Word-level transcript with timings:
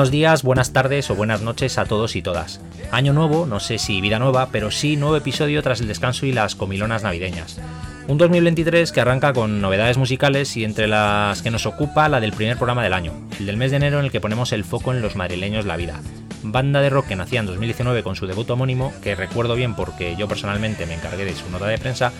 Buenos 0.00 0.12
días, 0.12 0.42
buenas 0.42 0.72
tardes 0.72 1.10
o 1.10 1.14
buenas 1.14 1.42
noches 1.42 1.76
a 1.76 1.84
todos 1.84 2.16
y 2.16 2.22
todas. 2.22 2.62
Año 2.90 3.12
nuevo, 3.12 3.44
no 3.44 3.60
sé 3.60 3.76
si 3.76 4.00
vida 4.00 4.18
nueva, 4.18 4.48
pero 4.50 4.70
sí 4.70 4.96
nuevo 4.96 5.14
episodio 5.14 5.62
tras 5.62 5.82
el 5.82 5.88
descanso 5.88 6.24
y 6.24 6.32
las 6.32 6.54
comilonas 6.54 7.02
navideñas. 7.02 7.60
Un 8.08 8.16
2023 8.16 8.92
que 8.92 9.00
arranca 9.02 9.34
con 9.34 9.60
novedades 9.60 9.98
musicales 9.98 10.56
y 10.56 10.64
entre 10.64 10.88
las 10.88 11.42
que 11.42 11.50
nos 11.50 11.66
ocupa 11.66 12.08
la 12.08 12.18
del 12.18 12.32
primer 12.32 12.56
programa 12.56 12.82
del 12.82 12.94
año, 12.94 13.12
el 13.38 13.44
del 13.44 13.58
mes 13.58 13.72
de 13.72 13.76
enero 13.76 13.98
en 13.98 14.06
el 14.06 14.10
que 14.10 14.22
ponemos 14.22 14.54
el 14.54 14.64
foco 14.64 14.94
en 14.94 15.02
los 15.02 15.16
madrileños 15.16 15.66
La 15.66 15.76
Vida. 15.76 16.00
Banda 16.42 16.80
de 16.80 16.88
rock 16.88 17.08
que 17.08 17.16
nacía 17.16 17.40
en 17.40 17.46
2019 17.46 18.02
con 18.02 18.16
su 18.16 18.26
debut 18.26 18.48
homónimo, 18.48 18.94
que 19.02 19.14
recuerdo 19.14 19.54
bien 19.54 19.76
porque 19.76 20.16
yo 20.16 20.28
personalmente 20.28 20.86
me 20.86 20.94
encargué 20.94 21.26
de 21.26 21.34
su 21.34 21.50
nota 21.50 21.66
de 21.66 21.76
prensa, 21.76 22.10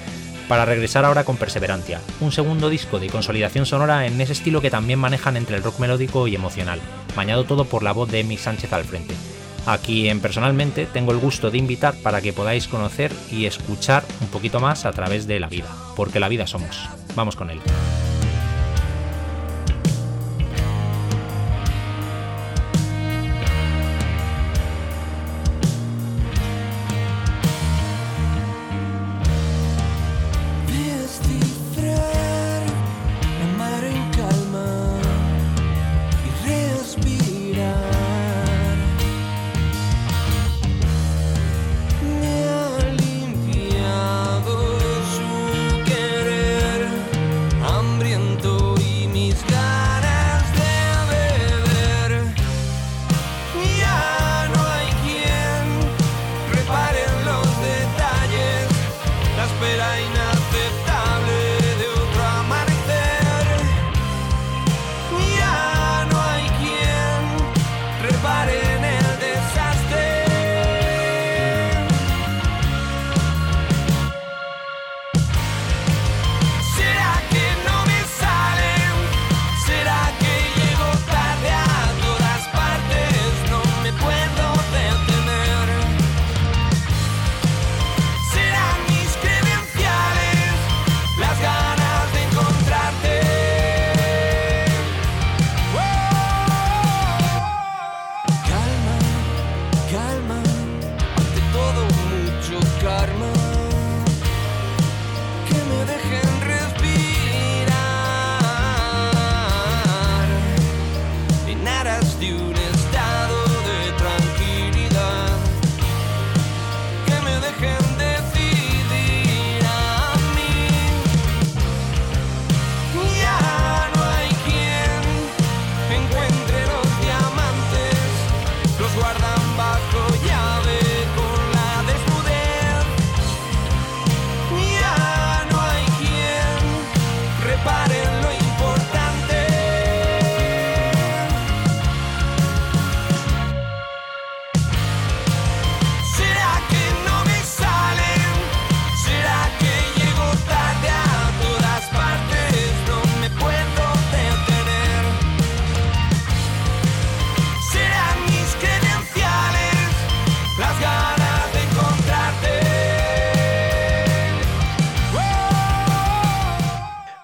para 0.51 0.65
regresar 0.65 1.05
ahora 1.05 1.23
con 1.23 1.37
Perseverancia, 1.37 2.01
un 2.21 2.33
segundo 2.33 2.71
disco 2.71 2.99
de 2.99 3.07
consolidación 3.07 3.67
sonora 3.67 4.09
en 4.09 4.21
ese 4.21 4.33
estilo 4.33 4.61
que 4.61 4.69
también 4.69 4.99
manejan 4.99 5.37
entre 5.37 5.55
el 5.55 5.63
rock 5.63 5.79
melódico 5.79 6.27
y 6.27 6.35
emocional, 6.35 6.81
bañado 7.15 7.45
todo 7.45 7.67
por 7.67 7.85
la 7.85 7.93
voz 7.93 8.11
de 8.11 8.19
Emi 8.19 8.37
Sánchez 8.37 8.73
al 8.73 8.83
frente. 8.83 9.15
A 9.65 9.79
quien 9.79 10.19
personalmente 10.19 10.87
tengo 10.87 11.13
el 11.13 11.19
gusto 11.19 11.53
de 11.53 11.59
invitar 11.59 11.95
para 12.03 12.21
que 12.21 12.33
podáis 12.33 12.67
conocer 12.67 13.13
y 13.31 13.47
escuchar 13.47 14.03
un 14.21 14.27
poquito 14.27 14.59
más 14.59 14.87
a 14.87 14.91
través 14.91 15.29
de 15.29 15.39
la 15.39 15.47
vida, 15.47 15.69
porque 15.95 16.19
la 16.19 16.29
vida 16.29 16.49
somos. 16.49 16.89
Vamos 17.15 17.37
con 17.37 17.51
él. 17.51 17.61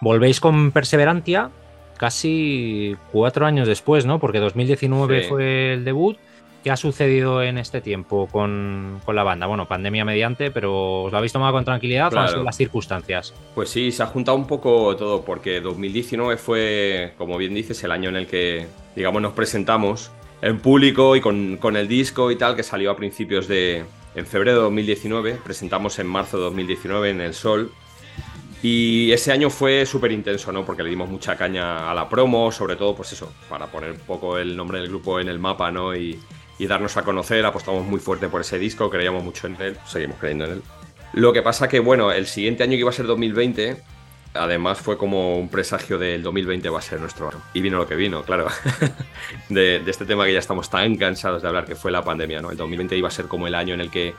Volvéis 0.07 0.39
con 0.39 0.71
Perseverancia 0.71 1.51
casi 1.99 2.97
cuatro 3.11 3.45
años 3.45 3.67
después, 3.67 4.07
¿no? 4.07 4.21
Porque 4.21 4.39
2019 4.39 5.25
fue 5.25 5.73
el 5.73 5.85
debut. 5.85 6.17
¿Qué 6.63 6.71
ha 6.71 6.77
sucedido 6.77 7.43
en 7.43 7.59
este 7.59 7.81
tiempo 7.81 8.29
con, 8.31 9.01
la 9.13 9.25
banda? 9.25 9.49
Bueno, 9.49 9.67
pandemia 9.67 10.05
mediante, 10.05 10.53
pero 10.53 11.03
¿os 11.03 11.11
lo 11.11 11.19
habéis 11.19 11.33
tomado 11.33 11.53
con 11.55 11.65
tranquilidad 11.65 12.15
o 12.15 12.21
han 12.21 12.29
sido 12.29 12.45
las 12.45 12.57
circunstancias? 12.57 13.35
Pues 13.57 13.69
sí, 13.69 13.91
se 13.91 14.05
ha 14.05 14.07
juntado 14.07 14.37
un 14.37 14.47
poco 14.47 14.95
todo, 14.95 15.25
porque 15.25 15.61
2019 15.61 16.37
fue, 16.37 17.15
como 17.19 17.37
bien 17.37 17.53
dices, 17.53 17.83
el 17.83 17.91
año 17.91 18.09
en 18.09 18.15
el 18.15 18.29
que, 18.29 18.69
digamos, 18.95 19.21
nos 19.21 19.33
presentamos 19.33 20.13
en 20.41 20.61
público 20.61 21.17
y 21.17 21.21
con, 21.21 21.57
con 21.57 21.77
el 21.77 21.89
disco 21.89 22.31
y 22.31 22.37
tal, 22.37 22.55
que 22.55 22.63
salió 22.63 22.93
a 22.93 22.97
principios 22.97 23.49
de. 23.49 23.85
En 24.15 24.25
febrero 24.25 24.59
de 24.59 24.63
2019, 24.63 25.41
presentamos 25.43 25.99
en 25.99 26.07
marzo 26.07 26.37
de 26.39 26.45
2019 26.45 27.11
en 27.11 27.21
El 27.21 27.35
Sol, 27.35 27.73
y 28.69 29.13
ese 29.13 29.31
año 29.31 29.49
fue 29.49 29.87
súper 29.87 30.11
intenso, 30.11 30.51
¿no? 30.51 30.65
Porque 30.65 30.83
le 30.83 30.91
dimos 30.91 31.09
mucha 31.09 31.37
caña 31.37 31.89
a 31.89 31.95
la 31.95 32.09
promo, 32.09 32.51
sobre 32.51 32.75
todo, 32.75 32.97
pues 32.97 33.13
eso, 33.13 33.33
para 33.49 33.69
poner 33.69 33.93
un 33.93 34.01
poco 34.01 34.39
el 34.39 34.57
nombre 34.57 34.81
del 34.81 34.89
grupo 34.89 35.21
en 35.21 35.29
el 35.29 35.39
mapa, 35.39 35.71
¿no? 35.71 35.95
Y, 35.95 36.19
darnos 36.59 36.97
a 36.97 37.03
conocer, 37.03 37.47
apostamos 37.47 37.87
muy 37.87 38.01
fuerte 38.01 38.29
por 38.29 38.41
ese 38.41 38.59
disco, 38.59 38.91
creíamos 38.91 39.23
mucho 39.23 39.47
en 39.47 39.57
él, 39.61 39.77
seguimos 39.87 40.17
creyendo 40.19 40.47
en 40.47 40.51
él. 40.55 40.63
Lo 41.13 41.33
que 41.33 41.43
pasa 41.43 41.69
que, 41.69 41.79
bueno, 41.79 42.11
el 42.11 42.27
siguiente 42.27 42.65
año 42.65 42.73
que 42.73 42.79
iba 42.79 42.91
a 42.91 42.93
ser 42.93 43.07
2020, 43.07 43.81
además 44.35 44.79
fue 44.79 44.99
como 44.99 45.39
un 45.39 45.49
presagio 45.49 45.97
del 45.97 46.25
2020 46.25 46.69
va 46.69 46.81
a 46.81 46.83
ser 46.83 46.99
nuestro 46.99 47.31
Y 47.55 47.61
vino 47.61 47.79
lo 47.79 47.87
que 47.87 47.95
vino, 47.95 48.25
claro. 48.25 48.49
de, 49.49 49.79
de, 49.79 49.91
este 49.93 50.07
tema 50.07 50.25
que 50.25 50.33
ya 50.33 50.41
estamos 50.41 50.69
tan 50.69 50.97
cansados 50.97 51.41
de 51.41 51.47
hablar, 51.47 51.67
que 51.67 51.77
fue 51.77 51.93
la 51.93 52.03
pandemia, 52.03 52.43
¿no? 52.43 52.51
El 52.51 52.57
2020 52.57 52.97
iba 52.97 53.07
a 53.07 53.13
ser 53.13 53.27
como 53.27 53.47
el 53.47 53.55
año 53.55 53.75
en 53.75 53.81
el 53.81 53.93
que, 53.93 54.17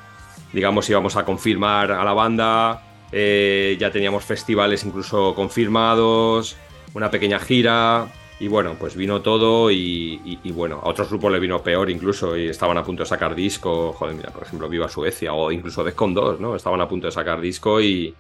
digamos, 0.54 0.90
íbamos 0.90 1.18
a 1.18 1.26
confirmar 1.26 1.92
a 1.92 2.06
la 2.06 2.14
banda, 2.14 2.87
eh, 3.12 3.78
ya 3.80 3.92
teníamos 3.92 4.24
festivales 4.26 4.84
incluso 4.84 5.34
confirmados, 5.36 6.56
una 6.94 7.12
pequeña 7.12 7.40
gira. 7.40 8.08
Y 8.40 8.48
bueno, 8.50 8.76
pues 8.78 8.96
vino 8.96 9.22
todo 9.24 9.72
y, 9.72 10.38
bueno, 10.54 10.80
a 10.84 10.90
otros 10.90 11.10
grupos 11.10 11.32
le 11.32 11.40
vino 11.40 11.64
peor 11.64 11.90
incluso 11.90 12.38
y 12.38 12.48
estaban 12.50 12.78
a 12.78 12.84
punto 12.84 13.02
de 13.02 13.10
sacar 13.10 13.34
disco. 13.34 13.94
Joder, 13.94 14.16
mira, 14.16 14.30
por 14.30 14.44
ejemplo, 14.44 14.70
Viva 14.70 14.88
Suecia 14.88 15.34
o 15.34 15.52
incluso 15.52 15.84
Defcon 15.84 16.14
2, 16.14 16.40
¿no? 16.40 16.56
Estaban 16.56 16.80
a 16.80 16.88
punto 16.88 17.08
de 17.08 17.12
sacar 17.12 17.42
disco 17.42 17.82
y, 17.82 18.14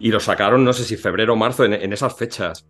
lo 0.00 0.20
sacaron, 0.20 0.64
no 0.64 0.74
sé 0.74 0.84
si 0.84 0.98
febrero 0.98 1.32
o 1.32 1.36
marzo, 1.36 1.64
en 1.64 1.92
esas 1.92 2.14
fechas. 2.14 2.66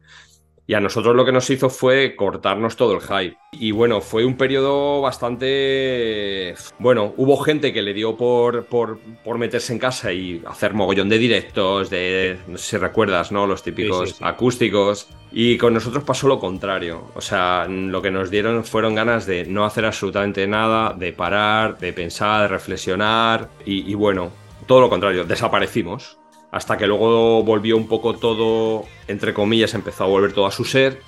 Y 0.67 0.73
a 0.75 0.81
nosotros 0.81 1.15
lo 1.15 1.27
que 1.27 1.33
nos 1.33 1.51
hizo 1.51 1.69
fue 1.69 2.17
cortarnos 2.17 2.77
todo 2.77 2.95
el 2.95 3.03
hype. 3.03 3.37
Y 3.53 3.71
bueno, 3.73 4.01
fue 4.01 4.25
un 4.25 4.37
periodo 4.37 5.03
bastante... 5.03 6.55
Bueno, 6.79 7.13
hubo 7.19 7.37
gente 7.37 7.73
que 7.75 7.83
le 7.83 7.93
dio 7.93 8.17
por, 8.17 8.65
por, 8.65 8.99
meterse 9.39 9.75
en 9.75 9.79
casa 9.79 10.13
y 10.13 10.43
hacer 10.47 10.73
mogollón 10.73 11.11
de 11.11 11.19
directos, 11.19 11.91
de, 11.91 12.39
no 12.47 12.57
sé 12.57 12.71
si 12.71 12.77
recuerdas, 12.79 13.31
¿no? 13.31 13.47
Los 13.47 13.63
típicos 13.63 14.17
acústicos. 14.23 15.09
Y 15.33 15.59
con 15.59 15.75
nosotros 15.75 16.03
pasó 16.03 16.29
lo 16.29 16.41
contrario. 16.41 17.11
O 17.15 17.21
sea, 17.21 17.67
lo 17.69 18.01
que 18.01 18.11
nos 18.11 18.31
dieron 18.31 18.65
fueron 18.65 18.95
ganas 18.95 19.27
de 19.27 19.45
no 19.45 19.67
hacer 19.67 19.85
absolutamente 19.85 20.47
nada, 20.47 20.95
de 20.95 21.13
parar, 21.13 21.79
de 21.79 21.93
pensar, 21.93 22.43
de 22.43 22.49
reflexionar. 22.49 23.51
y, 23.67 23.91
y 23.91 23.95
bueno, 23.95 24.33
todo 24.67 24.81
lo 24.81 24.89
contrario, 24.89 25.25
desaparecimos 25.25 26.19
hasta 26.55 26.77
que 26.77 26.87
luego 26.87 27.43
volvió 27.43 27.77
un 27.77 27.89
poco 27.89 28.15
todo, 28.15 28.85
entre 29.09 29.35
comillas, 29.35 29.75
empezó 29.75 30.05
a 30.05 30.07
volver 30.07 30.33
todo 30.33 30.47
a 30.47 30.53
su 30.53 30.65
ser. 30.65 31.01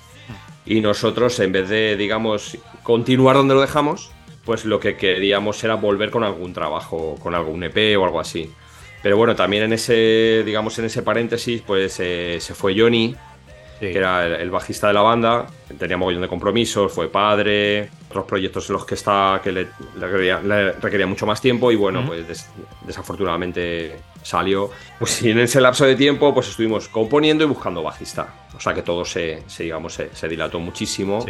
y 0.65 0.81
nosotros 0.81 1.39
en 1.39 1.53
vez 1.53 1.69
de, 1.69 1.95
digamos, 1.95 2.57
continuar 2.83 3.37
donde 3.37 3.53
lo 3.53 3.61
dejamos, 3.61 4.11
pues 4.43 4.65
lo 4.65 4.81
que 4.81 4.97
queríamos 4.97 5.63
era 5.63 5.75
volver 5.75 6.11
con 6.11 6.25
algún 6.25 6.51
trabajo, 6.51 7.15
con 7.23 7.33
algún 7.33 7.63
EP 7.63 7.97
o 7.97 8.03
algo 8.03 8.19
así. 8.19 8.51
Pero 9.01 9.15
bueno, 9.15 9.37
también 9.37 9.63
en 9.63 9.71
ese, 9.71 10.43
digamos, 10.45 10.77
en 10.79 10.85
ese 10.85 11.01
paréntesis, 11.01 11.61
pues 11.65 11.97
eh, 12.01 12.39
se 12.41 12.53
fue 12.53 12.77
Johnny, 12.77 13.15
que 13.79 13.97
era 13.97 14.25
el, 14.25 14.49
bajista 14.49 14.87
de 14.87 14.93
la 14.93 15.01
banda, 15.01 15.45
tenía 15.77 15.97
mogollón 15.97 16.21
de 16.21 16.27
compromisos, 16.27 16.91
fue 16.91 17.09
padre, 17.09 17.89
otros 18.09 18.25
proyectos 18.25 18.69
en 18.69 18.73
los 18.73 18.85
que 18.85 18.95
está 18.95 19.39
que 19.43 19.51
le, 19.51 19.67
requería, 19.99 21.07
mucho 21.07 21.25
más 21.25 21.39
tiempo 21.41 21.71
y 21.71 21.75
bueno, 21.75 22.05
pues 22.05 22.47
desafortunadamente 22.85 23.95
salió. 24.23 24.71
Pues 24.97 25.21
en 25.23 25.39
ese 25.39 25.61
lapso 25.61 25.85
de 25.85 25.95
tiempo 25.95 26.33
pues 26.33 26.49
estuvimos 26.49 26.87
componiendo 26.87 27.43
y 27.43 27.47
buscando 27.47 27.83
bajista. 27.83 28.27
O 28.55 28.59
sea 28.59 28.73
que 28.73 28.81
todo 28.81 29.05
se, 29.05 29.43
digamos, 29.59 29.93
se, 29.93 30.27
dilató 30.27 30.59
muchísimo 30.59 31.25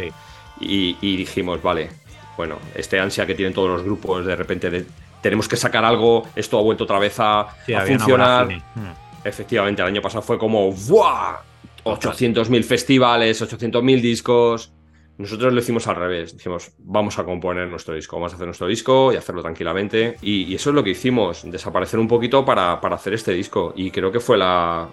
y, 0.60 1.16
dijimos, 1.16 1.62
vale, 1.62 1.90
bueno, 2.36 2.58
este 2.74 2.98
ansia 2.98 3.26
que 3.26 3.34
tienen 3.34 3.52
todos 3.52 3.68
los 3.68 3.82
grupos 3.82 4.24
de 4.24 4.36
repente 4.36 4.70
de 4.70 4.86
tenemos 5.20 5.48
que 5.48 5.56
sacar 5.56 5.84
algo, 5.84 6.28
esto 6.36 6.58
ha 6.58 6.62
vuelto 6.62 6.84
otra 6.84 6.98
vez 6.98 7.16
a, 7.18 7.48
funcionar. 7.86 8.46
Hmm. 8.48 8.92
Efectivamente, 9.24 9.82
el 9.82 9.88
año 9.88 10.00
pasado 10.00 10.22
fue 10.22 10.38
como 10.38 10.70
¡buah! 10.70 11.47
800.000 11.94 12.62
festivales, 12.64 13.42
800.000 13.42 14.00
discos. 14.00 14.72
Nosotros 15.18 15.52
lo 15.52 15.60
hicimos 15.60 15.86
al 15.88 15.96
revés. 15.96 16.36
Dijimos, 16.36 16.72
vamos 16.78 17.18
a 17.18 17.24
componer 17.24 17.68
nuestro 17.68 17.94
disco, 17.94 18.16
vamos 18.16 18.32
a 18.32 18.36
hacer 18.36 18.46
nuestro 18.46 18.68
disco 18.68 19.12
y 19.12 19.16
hacerlo 19.16 19.42
tranquilamente. 19.42 20.16
Y, 20.22 20.54
eso 20.54 20.70
es 20.70 20.76
lo 20.76 20.84
que 20.84 20.90
hicimos, 20.90 21.50
desaparecer 21.50 21.98
un 21.98 22.06
poquito 22.06 22.44
para, 22.44 22.74
hacer 22.74 23.14
este 23.14 23.32
disco. 23.32 23.72
Y 23.76 23.90
creo 23.90 24.12
que 24.12 24.20
fue 24.20 24.38
la, 24.38 24.88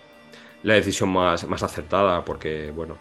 decisión 0.63 1.09
más, 1.09 1.47
más 1.47 1.62
acertada 1.62 2.25
porque, 2.25 2.71
bueno, 2.71 2.98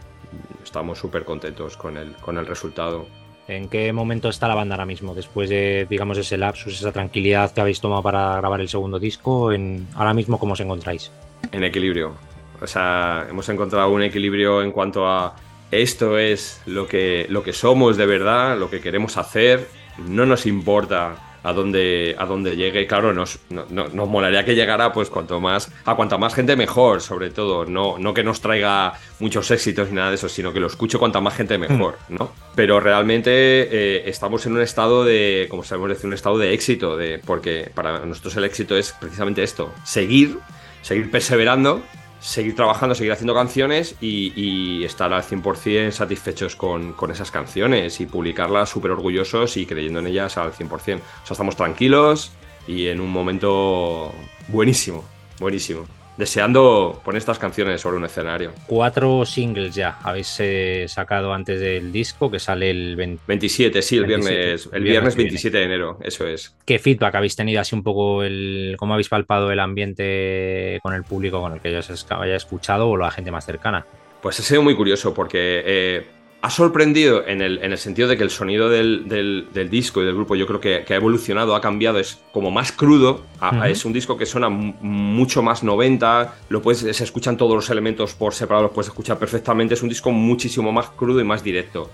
estamos 0.62 0.98
súper 0.98 1.24
contentos 1.24 1.76
con 1.76 1.96
el, 1.96 2.14
con 2.16 2.36
el 2.36 2.46
resultado. 2.46 3.06
¿En 3.46 3.68
qué 3.68 3.92
momento 3.92 4.28
está 4.28 4.48
la 4.48 4.54
banda 4.54 4.74
ahora 4.74 4.86
mismo? 4.86 5.14
Después 5.14 5.50
de, 5.50 5.86
digamos, 5.88 6.16
ese 6.16 6.38
lapsus, 6.38 6.78
esa 6.78 6.92
tranquilidad 6.92 7.52
que 7.52 7.60
habéis 7.60 7.80
tomado 7.80 8.02
para 8.02 8.36
grabar 8.36 8.60
el 8.60 8.68
segundo 8.68 8.98
disco, 8.98 9.52
en, 9.52 9.86
ahora 9.94 10.14
mismo, 10.14 10.38
¿cómo 10.38 10.54
os 10.54 10.60
encontráis? 10.60 11.10
En 11.52 11.62
equilibrio. 11.62 12.14
O 12.60 12.66
sea, 12.66 13.26
hemos 13.28 13.48
encontrado 13.48 13.90
un 13.90 14.02
equilibrio 14.02 14.62
en 14.62 14.72
cuanto 14.72 15.06
a 15.06 15.34
esto 15.70 16.18
es 16.18 16.60
lo 16.66 16.86
que, 16.86 17.26
lo 17.28 17.42
que 17.42 17.52
somos 17.52 17.96
de 17.96 18.06
verdad, 18.06 18.58
lo 18.58 18.70
que 18.70 18.80
queremos 18.80 19.16
hacer, 19.16 19.68
no 19.98 20.26
nos 20.26 20.46
importa 20.46 21.16
a 21.44 21.52
dónde, 21.52 22.16
a 22.18 22.24
dónde 22.24 22.56
llegue. 22.56 22.86
Claro, 22.86 23.12
nos, 23.12 23.38
nos 23.50 24.08
molaría 24.08 24.44
que 24.44 24.54
llegara 24.54 24.92
pues 24.92 25.10
cuanto 25.10 25.40
más, 25.40 25.70
a 25.84 25.94
cuanta 25.94 26.16
más 26.16 26.34
gente 26.34 26.56
mejor, 26.56 27.02
sobre 27.02 27.30
todo. 27.30 27.66
No, 27.66 27.98
no 27.98 28.14
que 28.14 28.24
nos 28.24 28.40
traiga 28.40 28.94
muchos 29.20 29.50
éxitos 29.50 29.90
ni 29.90 29.96
nada 29.96 30.08
de 30.08 30.14
eso, 30.14 30.28
sino 30.28 30.52
que 30.52 30.60
lo 30.60 30.66
escuche 30.66 30.98
cuanta 30.98 31.20
más 31.20 31.36
gente 31.36 31.58
mejor, 31.58 31.98
mm. 32.08 32.14
¿no? 32.16 32.32
Pero 32.54 32.80
realmente 32.80 33.30
eh, 33.30 34.08
estamos 34.08 34.46
en 34.46 34.52
un 34.52 34.62
estado 34.62 35.04
de, 35.04 35.46
como 35.50 35.62
sabemos 35.64 35.90
decir, 35.90 36.06
un 36.06 36.14
estado 36.14 36.38
de 36.38 36.54
éxito, 36.54 36.96
de, 36.96 37.20
porque 37.24 37.70
para 37.74 38.04
nosotros 38.06 38.34
el 38.36 38.44
éxito 38.44 38.76
es 38.76 38.92
precisamente 38.92 39.42
esto, 39.42 39.70
seguir, 39.84 40.38
seguir 40.80 41.10
perseverando 41.10 41.82
seguir 42.24 42.56
trabajando, 42.56 42.94
seguir 42.94 43.12
haciendo 43.12 43.34
canciones 43.34 43.96
y, 44.00 44.82
estar 44.84 45.12
al 45.12 45.22
100% 45.22 45.90
satisfechos 45.90 46.56
con, 46.56 46.94
esas 47.10 47.30
canciones 47.30 48.00
y 48.00 48.06
publicarlas 48.06 48.70
súper 48.70 48.92
orgullosos 48.92 49.56
y 49.56 49.66
creyendo 49.66 50.00
en 50.00 50.06
ellas 50.06 50.38
al 50.38 50.52
100%. 50.52 50.72
O 50.74 50.80
sea, 50.80 50.98
estamos 51.30 51.56
tranquilos 51.56 52.32
y 52.66 52.86
en 52.86 53.00
un 53.00 53.10
momento 53.10 54.12
buenísimo, 54.48 55.04
buenísimo 55.38 55.86
deseando 56.16 57.00
poner 57.04 57.18
estas 57.18 57.38
canciones 57.38 57.80
sobre 57.80 57.96
un 57.96 58.04
escenario. 58.04 58.52
Cuatro 58.66 59.24
singles 59.24 59.74
ya 59.74 59.98
habéis 60.02 60.36
eh, 60.38 60.86
sacado 60.88 61.32
antes 61.32 61.60
del 61.60 61.92
disco 61.92 62.30
que 62.30 62.38
sale 62.38 62.70
el 62.70 63.18
27, 63.26 63.82
sí, 63.82 63.96
el 63.96 64.06
viernes, 64.06 64.68
el 64.72 64.82
viernes, 64.82 65.16
27 65.16 65.56
de 65.56 65.64
enero, 65.64 65.98
eso 66.02 66.26
es. 66.26 66.54
¿Qué 66.64 66.78
feedback 66.78 67.14
habéis 67.16 67.36
tenido 67.36 67.60
así 67.60 67.74
un 67.74 67.82
poco 67.82 68.22
el 68.22 68.76
cómo 68.78 68.94
habéis 68.94 69.08
palpado 69.08 69.50
el 69.50 69.60
ambiente 69.60 70.78
con 70.82 70.94
el 70.94 71.04
público 71.04 71.40
con 71.40 71.52
el 71.52 71.60
que 71.60 71.72
ya 71.72 71.78
os 71.80 72.06
haya 72.10 72.36
escuchado 72.36 72.88
o 72.88 72.96
la 72.96 73.10
gente 73.10 73.30
más 73.30 73.44
cercana? 73.44 73.86
Pues 74.22 74.40
ha 74.40 74.42
sido 74.42 74.62
muy 74.62 74.74
curioso 74.74 75.12
porque 75.12 75.62
eh, 75.66 76.06
ha 76.44 76.50
sorprendido 76.50 77.26
en 77.26 77.40
el, 77.40 77.56
en 77.62 77.72
el, 77.72 77.78
sentido 77.78 78.06
de 78.06 78.18
que 78.18 78.22
el 78.22 78.28
sonido 78.28 78.68
del, 78.68 79.08
del, 79.08 79.70
disco 79.70 80.02
y 80.02 80.04
del 80.04 80.14
grupo 80.14 80.36
yo 80.36 80.46
creo 80.46 80.60
que, 80.60 80.84
ha 80.92 80.94
evolucionado, 80.94 81.56
ha 81.56 81.60
cambiado, 81.62 81.98
es 81.98 82.20
como 82.32 82.50
más 82.50 82.70
crudo, 82.70 83.24
es 83.66 83.86
un 83.86 83.94
disco 83.94 84.18
que 84.18 84.26
suena 84.26 84.50
mucho 84.50 85.42
más 85.42 85.64
90, 85.64 86.34
lo 86.50 86.60
puedes, 86.60 86.80
se 86.80 87.02
escuchan 87.02 87.38
todos 87.38 87.54
los 87.54 87.70
elementos 87.70 88.12
por 88.12 88.34
separado, 88.34 88.64
los 88.64 88.72
puedes 88.72 88.88
escuchar 88.88 89.18
perfectamente, 89.18 89.72
es 89.72 89.82
un 89.82 89.88
disco 89.88 90.10
muchísimo 90.10 90.70
más 90.70 90.90
crudo 90.90 91.18
y 91.18 91.24
más 91.24 91.42
directo, 91.42 91.90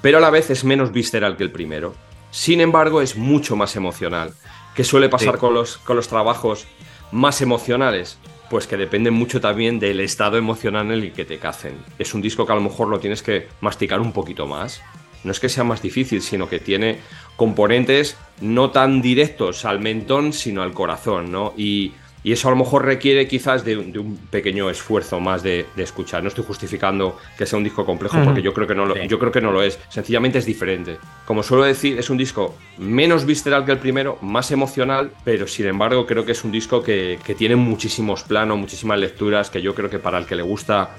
pero 0.00 0.18
a 0.18 0.20
la 0.20 0.30
vez 0.30 0.48
es 0.50 0.62
menos 0.62 0.92
visceral 0.92 1.36
que 1.36 1.42
el 1.42 1.50
primero. 1.50 1.92
Sin 2.30 2.60
embargo, 2.60 3.02
es 3.02 3.16
mucho 3.16 3.56
más 3.56 3.74
emocional, 3.74 4.32
que 4.76 4.84
suele 4.84 5.08
pasar 5.08 5.38
con, 5.38 5.54
los, 5.54 5.78
con 5.78 5.96
los 5.96 6.06
trabajos 6.06 6.68
más 7.10 7.42
emocionales 7.42 8.16
pues 8.52 8.66
que 8.66 8.76
depende 8.76 9.10
mucho 9.10 9.40
también 9.40 9.78
del 9.78 9.98
estado 10.00 10.36
emocional 10.36 10.84
en 10.88 10.92
el 10.92 11.12
que 11.14 11.24
te 11.24 11.38
cacen. 11.38 11.72
Es 11.98 12.12
un 12.12 12.20
disco 12.20 12.44
que 12.44 12.52
a 12.52 12.54
lo 12.54 12.60
mejor 12.60 12.88
lo 12.88 13.00
tienes 13.00 13.22
que 13.22 13.48
masticar 13.62 13.98
un 13.98 14.12
poquito 14.12 14.46
más. 14.46 14.82
No 15.24 15.32
es 15.32 15.40
que 15.40 15.48
sea 15.48 15.64
más 15.64 15.80
difícil, 15.80 16.20
sino 16.20 16.50
que 16.50 16.58
tiene 16.58 16.98
componentes 17.36 18.18
no 18.42 18.70
tan 18.70 19.00
directos 19.00 19.64
al 19.64 19.80
mentón, 19.80 20.34
sino 20.34 20.60
al 20.60 20.74
corazón, 20.74 21.32
¿no? 21.32 21.54
Y 21.56 21.92
y 22.24 22.32
eso 22.32 22.48
a 22.48 22.50
lo 22.52 22.56
mejor 22.56 22.84
requiere 22.84 23.26
quizás 23.26 23.64
de, 23.64 23.76
un 23.76 24.18
pequeño 24.30 24.70
esfuerzo 24.70 25.20
más 25.20 25.42
de, 25.42 25.66
escuchar. 25.76 26.22
No 26.22 26.28
estoy 26.28 26.44
justificando 26.44 27.18
que 27.36 27.46
sea 27.46 27.58
un 27.58 27.64
disco 27.64 27.84
complejo 27.84 28.18
porque 28.24 28.42
yo 28.42 28.54
creo, 28.54 28.66
que 28.66 28.74
no 28.74 28.86
lo, 28.86 28.96
yo 28.96 29.18
creo 29.18 29.32
que 29.32 29.40
no 29.40 29.50
lo 29.50 29.62
es. 29.62 29.78
Sencillamente 29.88 30.38
es 30.38 30.46
diferente. 30.46 30.98
Como 31.26 31.42
suelo 31.42 31.64
decir, 31.64 31.98
es 31.98 32.10
un 32.10 32.18
disco 32.18 32.54
menos 32.78 33.26
visceral 33.26 33.64
que 33.64 33.72
el 33.72 33.78
primero, 33.78 34.18
más 34.22 34.50
emocional, 34.50 35.10
pero 35.24 35.46
sin 35.46 35.66
embargo 35.66 36.06
creo 36.06 36.24
que 36.24 36.32
es 36.32 36.44
un 36.44 36.52
disco 36.52 36.82
que, 36.82 37.18
que 37.24 37.34
tiene 37.34 37.56
muchísimos 37.56 38.22
planos, 38.22 38.58
muchísimas 38.58 38.98
lecturas, 38.98 39.50
que 39.50 39.60
yo 39.60 39.74
creo 39.74 39.90
que 39.90 39.98
para 39.98 40.18
el 40.18 40.26
que 40.26 40.36
le 40.36 40.42
gusta 40.42 40.96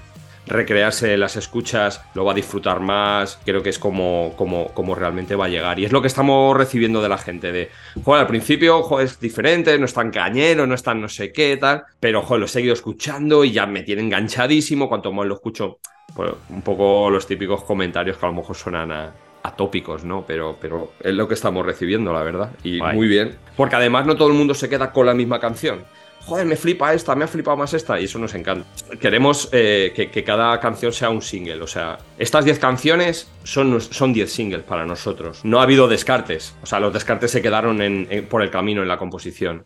recrearse 0.53 1.17
las 1.17 1.35
escuchas, 1.35 2.01
lo 2.13 2.23
va 2.23 2.31
a 2.31 2.35
disfrutar 2.35 2.79
más, 2.79 3.39
creo 3.43 3.63
que 3.63 3.69
es 3.69 3.79
como, 3.79 4.33
como, 4.37 4.67
como 4.69 4.95
realmente 4.95 5.35
va 5.35 5.45
a 5.45 5.49
llegar. 5.49 5.79
Y 5.79 5.85
es 5.85 5.91
lo 5.91 6.01
que 6.01 6.07
estamos 6.07 6.55
recibiendo 6.55 7.01
de 7.01 7.09
la 7.09 7.17
gente, 7.17 7.51
de, 7.51 7.69
joder, 8.03 8.21
al 8.21 8.27
principio, 8.27 8.83
joder, 8.83 9.07
es 9.07 9.19
diferente, 9.19 9.77
no 9.77 9.85
es 9.85 9.93
tan 9.93 10.11
cañero, 10.11 10.65
no 10.67 10.75
es 10.75 10.83
tan 10.83 11.01
no 11.01 11.09
sé 11.09 11.33
qué, 11.33 11.57
tal, 11.57 11.83
pero, 11.99 12.21
joder, 12.21 12.39
lo 12.39 12.45
he 12.45 12.49
seguido 12.49 12.73
escuchando 12.73 13.43
y 13.43 13.51
ya 13.51 13.65
me 13.65 13.83
tiene 13.83 14.03
enganchadísimo, 14.03 14.87
cuanto 14.87 15.11
más 15.11 15.25
lo 15.25 15.33
escucho, 15.33 15.79
pues 16.15 16.31
un 16.49 16.61
poco 16.61 17.09
los 17.09 17.25
típicos 17.25 17.63
comentarios 17.63 18.17
que 18.17 18.25
a 18.25 18.29
lo 18.29 18.35
mejor 18.35 18.55
suenan 18.55 19.11
atópicos, 19.41 20.05
¿no? 20.05 20.23
Pero, 20.25 20.57
pero 20.61 20.93
es 20.99 21.13
lo 21.13 21.27
que 21.27 21.33
estamos 21.33 21.65
recibiendo, 21.65 22.13
la 22.13 22.23
verdad. 22.23 22.51
Y 22.63 22.79
muy 22.79 23.07
bien. 23.07 23.35
Porque 23.57 23.75
además 23.75 24.05
no 24.05 24.15
todo 24.15 24.29
el 24.29 24.35
mundo 24.35 24.53
se 24.53 24.69
queda 24.69 24.91
con 24.91 25.05
la 25.05 25.13
misma 25.13 25.39
canción 25.39 25.83
joder, 26.25 26.45
me 26.45 26.55
flipa 26.55 26.93
esta, 26.93 27.15
me 27.15 27.25
ha 27.25 27.27
flipado 27.27 27.57
más 27.57 27.73
esta, 27.73 27.99
y 27.99 28.05
eso 28.05 28.19
nos 28.19 28.33
encanta. 28.33 28.65
Queremos 28.99 29.49
eh, 29.51 29.91
que, 29.95 30.23
cada 30.23 30.59
canción 30.59 30.93
sea 30.93 31.09
un 31.09 31.21
single, 31.21 31.61
o 31.61 31.67
sea, 31.67 31.97
estas 32.17 32.45
10 32.45 32.59
canciones 32.59 33.31
son 33.43 34.13
10 34.13 34.31
singles 34.31 34.63
para 34.63 34.85
nosotros. 34.85 35.41
No 35.43 35.59
ha 35.59 35.63
habido 35.63 35.87
descartes, 35.87 36.55
o 36.61 36.65
sea, 36.65 36.79
los 36.79 36.93
descartes 36.93 37.31
se 37.31 37.41
quedaron 37.41 38.07
por 38.29 38.41
el 38.41 38.49
camino 38.49 38.81
en 38.81 38.87
la 38.87 38.97
composición. 38.97 39.65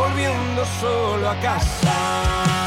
volviendo 0.00 0.64
solo 0.80 1.28
a 1.28 1.34
casa. 1.36 2.59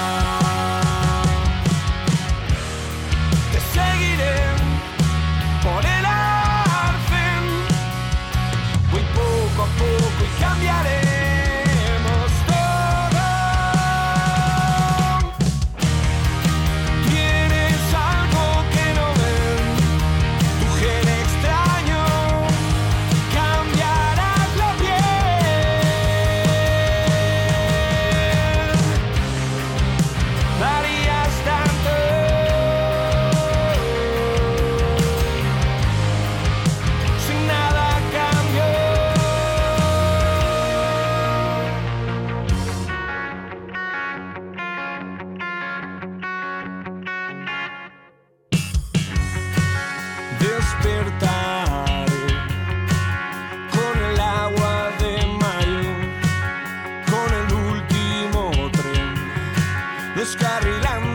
Descarrilando 60.23 61.09
en 61.09 61.12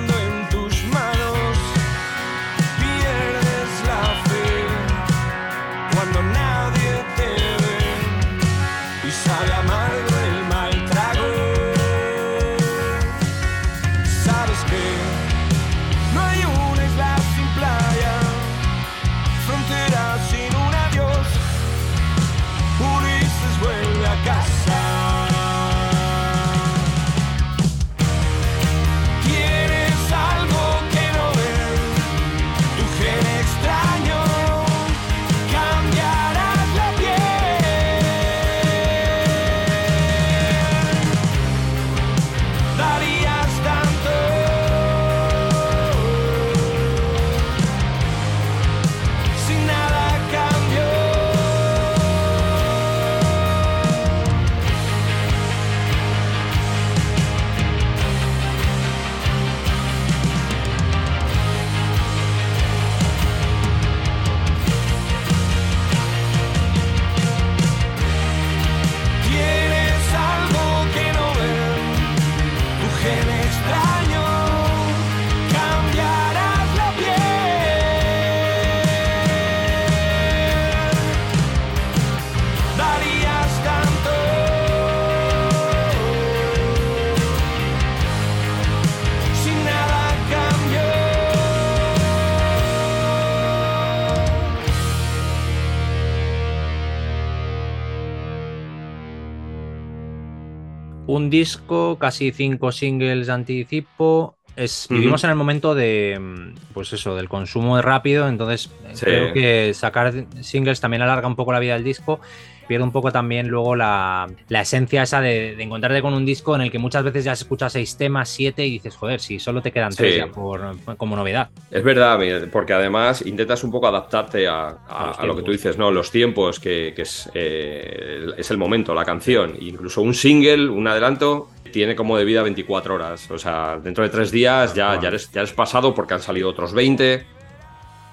Un 101.18 101.30
disco, 101.30 101.98
casi 101.98 102.30
cinco 102.30 102.70
singles 102.70 103.26
de 103.26 103.32
anticipo. 103.32 104.36
Es. 104.54 104.86
Vivimos 104.88 105.22
en 105.24 105.30
el 105.30 105.36
momento 105.36 105.74
de, 105.74 106.16
mm, 106.20 106.72
pues 106.72 106.92
eso, 106.92 107.16
del 107.16 107.28
consumo 107.28 107.80
rápido, 107.82 108.28
entonces 108.28 108.70
Sí. 108.92 109.04
creo 109.04 109.32
que 109.32 109.74
sacar 109.74 110.12
singles 110.42 110.80
también 110.80 111.02
alarga 111.02 111.26
un 111.26 111.34
poco 111.34 111.52
la 111.52 111.58
vida 111.58 111.74
del 111.74 111.82
disco, 111.82 112.20
pierde 112.68 112.84
un 112.84 112.92
poco 112.92 113.10
también 113.10 113.48
luego 113.48 113.74
la, 113.74 114.28
la 114.48 114.60
esencia 114.60 115.02
esa 115.02 115.20
de, 115.20 115.56
de 115.56 115.62
encontrarte 115.62 116.00
con 116.02 116.14
un 116.14 116.24
disco 116.24 116.54
en 116.54 116.60
el 116.60 116.70
que 116.70 116.78
muchas 116.78 117.02
veces 117.02 117.24
ya 117.24 117.32
escuchas 117.32 117.72
seis 117.72 117.96
temas, 117.96 118.28
siete 118.28 118.64
y 118.66 118.70
dices, 118.72 118.94
joder, 118.96 119.18
si 119.20 119.38
solo 119.40 119.62
te 119.62 119.72
quedan 119.72 119.92
tres 119.94 120.16
ya 120.18 120.26
por, 120.28 120.76
como 120.96 121.16
novedad. 121.16 121.48
Es 121.70 121.82
verdad, 121.82 122.18
porque 122.52 122.74
además 122.74 123.24
intentas 123.26 123.64
un 123.64 123.70
poco 123.70 123.88
adaptarte 123.88 124.46
a, 124.46 124.68
a- 124.88 125.26
lo 125.26 125.34
que 125.34 125.42
tú 125.42 125.50
dices, 125.50 125.76
¿no? 125.78 125.90
Los 125.90 126.10
tiempos, 126.10 126.60
que, 126.60 126.92
que 126.94 127.02
es, 127.02 127.30
eh, 127.34 128.26
es 128.36 128.50
el 128.50 128.58
momento, 128.58 128.94
la 128.94 129.04
canción. 129.04 129.54
Incluso 129.60 130.02
un 130.02 130.14
single, 130.14 130.68
un 130.68 130.86
adelanto, 130.86 131.48
tiene 131.72 131.96
como 131.96 132.16
de 132.16 132.24
vida 132.24 132.42
24 132.42 132.94
horas. 132.94 133.30
O 133.30 133.38
sea, 133.38 133.78
dentro 133.82 134.04
de 134.04 134.10
tres 134.10 134.30
días 134.30 134.74
ya, 134.74 135.00
ya, 135.00 135.08
eres, 135.08 135.30
ya 135.32 135.40
eres 135.40 135.52
pasado 135.52 135.94
porque 135.94 136.14
han 136.14 136.20
salido 136.22 136.48
otros 136.48 136.72
20. 136.72 137.24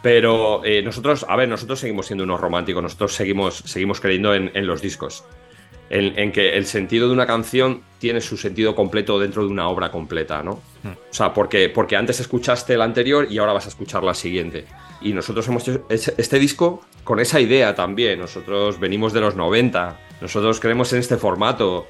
Pero 0.06 0.64
eh, 0.64 0.84
nosotros, 0.84 1.26
a 1.28 1.36
ver, 1.36 1.50
nosotros 1.50 1.80
seguimos 1.80 2.06
siendo 2.06 2.26
unos 2.26 2.40
románticos, 2.40 2.84
nosotros 2.84 3.16
seguimos, 3.16 3.56
seguimos 3.66 4.00
creyendo 4.00 4.36
en, 4.36 4.52
en 4.54 4.68
los 4.68 4.80
discos. 4.80 5.24
En, 5.90 6.20
en 6.20 6.32
que 6.32 6.58
el 6.58 6.68
sentido 6.68 7.08
de 7.08 7.14
una 7.14 7.26
canción 7.26 7.82
tiene 7.98 8.22
su 8.22 8.38
sentido 8.38 8.76
completo 8.76 9.20
dentro 9.20 9.42
de 9.44 9.50
una 9.50 9.68
obra 9.68 9.90
completa, 9.90 10.44
¿no? 10.44 10.62
Hmm. 10.84 10.90
O 11.10 11.14
sea, 11.14 11.34
porque, 11.34 11.70
porque 11.70 11.96
antes 11.96 12.20
escuchaste 12.20 12.78
la 12.78 12.84
anterior 12.84 13.26
y 13.32 13.40
ahora 13.40 13.54
vas 13.54 13.66
a 13.66 13.70
escuchar 13.70 14.04
la 14.04 14.14
siguiente. 14.14 14.66
Y 15.02 15.12
nosotros 15.12 15.48
hemos 15.48 15.68
hecho 15.68 15.84
este 15.90 16.38
disco 16.38 16.86
con 17.04 17.20
esa 17.20 17.40
idea 17.40 17.74
también. 17.74 18.20
Nosotros 18.20 18.80
venimos 18.80 19.12
de 19.12 19.22
los 19.22 19.36
90, 19.36 20.00
nosotros 20.22 20.60
creemos 20.60 20.94
en 20.94 21.00
este 21.00 21.18
formato, 21.18 21.88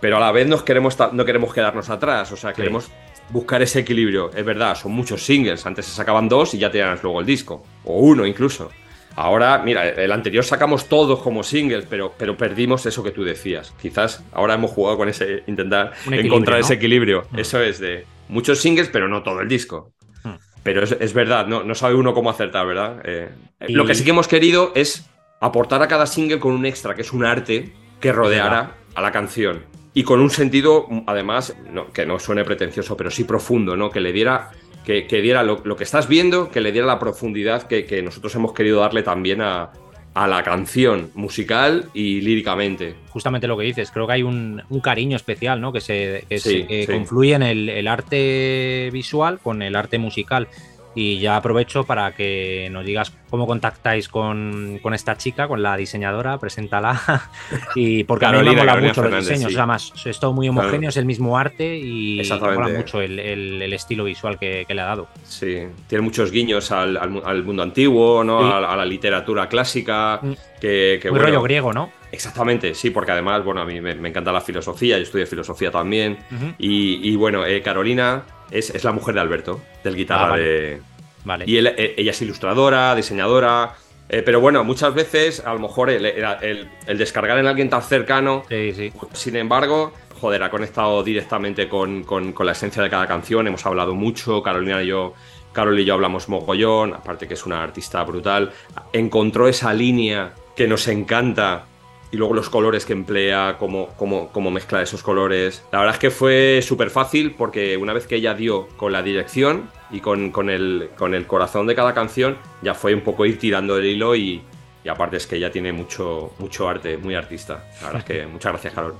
pero 0.00 0.16
a 0.16 0.20
la 0.20 0.32
vez 0.32 0.46
nos 0.46 0.62
queremos 0.62 0.96
no 1.12 1.26
queremos 1.26 1.52
quedarnos 1.52 1.90
atrás. 1.90 2.32
O 2.32 2.38
sea, 2.38 2.54
queremos 2.54 2.90
buscar 3.32 3.62
ese 3.62 3.80
equilibrio. 3.80 4.30
Es 4.34 4.44
verdad, 4.44 4.74
son 4.74 4.92
muchos 4.92 5.22
singles. 5.24 5.64
Antes 5.66 5.86
se 5.86 5.92
sacaban 5.94 6.28
dos 6.28 6.54
y 6.54 6.58
ya 6.58 6.70
tenías 6.70 7.02
luego 7.02 7.20
el 7.20 7.26
disco, 7.26 7.62
o 7.84 7.98
uno 8.00 8.26
incluso. 8.26 8.70
Ahora, 9.16 9.58
mira, 9.64 9.88
el 9.88 10.12
anterior 10.12 10.44
sacamos 10.44 10.88
todos 10.88 11.20
como 11.20 11.42
singles, 11.42 11.84
pero, 11.90 12.14
pero 12.16 12.36
perdimos 12.36 12.86
eso 12.86 13.02
que 13.02 13.10
tú 13.10 13.24
decías. 13.24 13.74
Quizás 13.82 14.22
ahora 14.32 14.54
hemos 14.54 14.70
jugado 14.70 14.96
con 14.96 15.08
ese, 15.08 15.42
intentar 15.46 15.92
encontrar 16.10 16.58
¿no? 16.58 16.64
ese 16.64 16.74
equilibrio. 16.74 17.24
Mm. 17.32 17.38
Eso 17.38 17.60
es 17.60 17.80
de 17.80 18.06
muchos 18.28 18.60
singles, 18.60 18.88
pero 18.88 19.08
no 19.08 19.22
todo 19.22 19.40
el 19.40 19.48
disco. 19.48 19.92
Mm. 20.22 20.34
Pero 20.62 20.84
es, 20.84 20.92
es 21.00 21.12
verdad, 21.12 21.46
no, 21.46 21.64
no 21.64 21.74
sabe 21.74 21.96
uno 21.96 22.14
cómo 22.14 22.30
acertar, 22.30 22.66
¿verdad? 22.66 23.00
Eh, 23.04 23.28
Y- 23.68 23.72
Lo 23.72 23.84
que 23.84 23.94
sí 23.94 24.04
que 24.04 24.10
hemos 24.10 24.28
querido 24.28 24.72
es 24.74 25.10
aportar 25.40 25.82
a 25.82 25.88
cada 25.88 26.06
single 26.06 26.38
con 26.38 26.52
un 26.52 26.64
extra, 26.64 26.94
que 26.94 27.02
es 27.02 27.12
un 27.12 27.24
arte 27.24 27.72
que 28.00 28.12
rodeara 28.12 28.76
a 28.94 29.02
la 29.02 29.10
canción. 29.12 29.64
Y 29.94 30.04
con 30.04 30.20
un 30.20 30.30
sentido, 30.30 30.86
además, 31.06 31.56
no- 31.70 31.92
que 31.92 32.06
no 32.06 32.18
suene 32.18 32.44
pretencioso, 32.44 32.96
pero 32.96 33.10
sí 33.10 33.24
profundo, 33.24 33.76
¿no? 33.76 33.90
Que 33.90 34.00
le 34.00 34.12
diera, 34.12 34.50
que, 34.84 35.06
que 35.06 35.20
diera 35.20 35.42
lo, 35.42 35.60
lo 35.64 35.76
que 35.76 35.84
estás 35.84 36.08
viendo, 36.08 36.48
que 36.50 36.60
le 36.60 36.70
diera 36.72 36.86
la 36.86 36.98
profundidad 36.98 37.64
que, 37.64 37.84
que 37.86 38.00
nosotros 38.02 38.34
hemos 38.36 38.52
querido 38.52 38.80
darle 38.80 39.02
también 39.02 39.40
a, 39.42 39.72
a 40.14 40.28
la 40.28 40.42
canción, 40.44 41.10
musical 41.14 41.86
y 41.92 42.20
líricamente. 42.20 42.94
Justamente 43.08 43.46
lo 43.48 43.56
que 43.58 43.64
dices, 43.64 43.90
creo 43.90 44.06
que 44.06 44.12
hay 44.14 44.22
un, 44.22 44.62
un 44.68 44.80
cariño 44.80 45.16
especial, 45.16 45.60
¿no? 45.60 45.72
Que 45.72 45.80
se, 45.80 46.24
que 46.28 46.38
Sí, 46.38 46.60
se- 46.60 46.66
que 46.68 46.86
sí. 46.86 46.92
confluye 46.92 47.34
en 47.34 47.42
el, 47.42 47.68
el 47.68 47.88
arte 47.88 48.90
visual 48.92 49.40
con 49.40 49.60
el 49.62 49.74
arte 49.74 49.98
musical. 49.98 50.46
Y 50.92 51.20
ya 51.20 51.36
aprovecho 51.36 51.84
para 51.84 52.12
que 52.16 52.68
nos 52.72 52.84
digas 52.84 53.12
cómo 53.30 53.46
contactáis 53.46 54.08
con, 54.08 54.80
con 54.82 54.92
esta 54.92 55.16
chica, 55.16 55.46
con 55.46 55.62
la 55.62 55.76
diseñadora, 55.76 56.36
preséntala. 56.38 57.00
y 57.76 58.02
porque 58.04 58.26
a 58.26 58.30
mí 58.32 58.38
me 58.38 58.42
Carolina, 58.42 58.62
mola 58.62 58.72
Carolina 58.72 58.88
mucho 58.90 59.02
los 59.02 59.10
Fernández, 59.10 59.28
diseños, 59.30 59.52
sí. 59.52 59.58
además 59.58 59.92
es 60.04 60.18
todo 60.18 60.32
muy 60.32 60.48
homogéneo, 60.48 60.78
Claro. 60.80 60.88
es 60.88 60.96
el 60.96 61.04
mismo 61.06 61.38
arte 61.38 61.76
y 61.78 62.20
me 62.28 62.38
mola 62.54 62.68
mucho 62.76 63.00
el, 63.00 63.20
el- 63.20 63.62
el 63.62 63.72
estilo 63.72 64.02
visual 64.02 64.36
que, 64.38 64.64
que 64.66 64.74
le 64.74 64.80
ha 64.80 64.86
dado. 64.86 65.06
Sí, 65.22 65.58
tiene 65.86 66.02
muchos 66.02 66.32
guiños 66.32 66.72
al, 66.72 66.96
al 66.96 67.10
mu- 67.10 67.22
al 67.24 67.44
mundo 67.44 67.62
antiguo, 67.62 68.24
¿no? 68.24 68.40
Sí. 68.40 68.52
A, 68.52 68.72
a 68.72 68.76
la 68.76 68.84
literatura 68.84 69.48
clásica. 69.48 70.18
Mm. 70.20 70.32
Que, 70.60 70.98
que, 71.00 71.08
Muy 71.10 71.20
bueno, 71.20 71.26
rollo 71.34 71.42
griego, 71.42 71.72
¿no? 71.72 71.90
Exactamente, 72.12 72.74
sí, 72.74 72.90
porque 72.90 73.12
además, 73.12 73.42
bueno, 73.44 73.60
a 73.62 73.64
mí 73.64 73.80
me, 73.80 73.94
me 73.94 74.08
encanta 74.08 74.30
la 74.32 74.40
filosofía, 74.40 74.96
yo 74.98 75.04
estudié 75.04 75.24
filosofía 75.24 75.70
también. 75.70 76.18
Y, 76.58 77.08
y, 77.08 77.16
bueno, 77.16 77.46
eh, 77.46 77.62
Carolina 77.62 78.24
es, 78.50 78.70
es 78.70 78.84
la 78.84 78.92
mujer 78.92 79.14
de 79.14 79.20
Alberto, 79.20 79.60
del 79.84 79.96
guitarra 79.96 80.26
Ah, 80.26 80.30
vale. 80.30 80.42
de. 80.42 80.82
Vale. 81.24 81.44
Y 81.46 81.56
él- 81.58 81.66
eh, 81.76 81.94
ella 81.98 82.10
es 82.12 82.22
ilustradora, 82.22 82.94
diseñadora. 82.94 83.74
eh, 84.08 84.22
pero 84.24 84.40
bueno, 84.40 84.64
muchas 84.64 84.92
veces, 84.92 85.40
a 85.46 85.52
lo 85.52 85.60
mejor, 85.60 85.88
el, 85.90 86.04
el- 86.04 86.24
el- 86.42 86.68
el 86.86 86.98
descargar 86.98 87.38
en 87.38 87.46
alguien 87.46 87.70
tan 87.70 87.82
cercano 87.82 88.42
Sí, 88.48 88.72
sí. 88.72 88.92
sin 89.12 89.36
embargo, 89.36 89.92
joder, 90.20 90.42
ha 90.42 90.50
conectado 90.50 91.02
directamente 91.04 91.68
con, 91.68 92.02
con- 92.04 92.32
con 92.32 92.44
la 92.46 92.52
esencia 92.52 92.82
de 92.82 92.90
cada 92.90 93.06
canción. 93.06 93.46
Hemos 93.46 93.64
hablado 93.66 93.94
mucho, 93.94 94.42
Carolina 94.42 94.82
y 94.82 94.88
yo, 94.88 95.14
Carol 95.52 95.78
y 95.78 95.84
yo 95.84 95.94
hablamos 95.94 96.28
mogollón, 96.28 96.92
aparte 96.94 97.28
que 97.28 97.34
es 97.34 97.46
una 97.46 97.62
artista 97.62 98.02
brutal. 98.04 98.50
Encontró 98.92 99.46
esa 99.46 99.72
línea 99.72 100.32
que 100.56 100.66
nos 100.66 100.88
encanta 100.88 101.66
y 102.12 102.16
luego 102.16 102.34
los 102.34 102.50
colores 102.50 102.84
que 102.84 102.92
emplea, 102.92 103.56
cómo, 103.58 103.88
cómo, 103.96 104.28
cómo 104.32 104.50
mezcla 104.50 104.82
esos 104.82 105.02
colores. 105.02 105.64
La 105.72 105.78
verdad 105.80 105.94
es 105.94 106.00
que 106.00 106.10
fue 106.10 106.60
súper 106.62 106.90
fácil 106.90 107.34
porque 107.36 107.76
una 107.76 107.92
vez 107.92 108.06
que 108.06 108.16
ella 108.16 108.34
dio 108.34 108.68
con 108.76 108.92
la 108.92 109.02
dirección 109.02 109.70
y 109.90 110.00
con, 110.00 110.30
con 110.32 110.50
el, 110.50 110.90
con 110.96 111.14
el 111.14 111.26
corazón 111.26 111.66
de 111.66 111.74
cada 111.74 111.94
canción, 111.94 112.36
ya 112.62 112.74
fue 112.74 112.94
un 112.94 113.02
poco 113.02 113.26
ir 113.26 113.38
tirando 113.38 113.76
el 113.78 113.86
hilo 113.86 114.16
y, 114.16 114.42
y 114.84 114.88
aparte 114.88 115.16
es 115.18 115.26
que 115.26 115.36
ella 115.36 115.50
tiene 115.52 115.72
mucho, 115.72 116.34
mucho 116.38 116.68
arte, 116.68 116.96
muy 116.98 117.14
artista. 117.14 117.64
La 117.80 117.86
verdad 117.88 117.98
es 118.00 118.04
que 118.04 118.26
muchas 118.26 118.52
gracias, 118.52 118.74
Carol. 118.74 118.94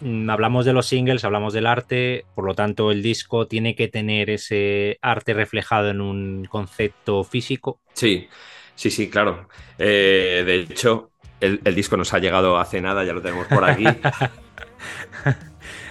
Mm, 0.00 0.30
Hablamos 0.30 0.64
de 0.64 0.72
los 0.72 0.86
singles, 0.86 1.24
hablamos 1.24 1.52
del 1.52 1.66
arte, 1.66 2.28
por 2.34 2.44
lo 2.44 2.54
tanto 2.54 2.90
el 2.90 3.02
disco 3.02 3.46
tiene 3.48 3.74
que 3.74 3.88
tener 3.88 4.30
ese 4.30 4.98
arte 5.02 5.34
reflejado 5.34 5.90
en 5.90 6.00
un 6.00 6.44
concepto 6.46 7.24
físico. 7.24 7.80
Sí, 7.92 8.28
sí, 8.74 8.90
sí, 8.90 9.10
claro. 9.10 9.48
Eh, 9.78 10.42
de 10.46 10.54
hecho, 10.60 11.10
el, 11.40 11.60
el 11.64 11.74
disco 11.74 11.96
nos 11.96 12.12
ha 12.14 12.18
llegado 12.18 12.58
hace 12.58 12.80
nada, 12.80 13.04
ya 13.04 13.12
lo 13.12 13.22
tenemos 13.22 13.46
por 13.46 13.64
aquí. 13.64 13.84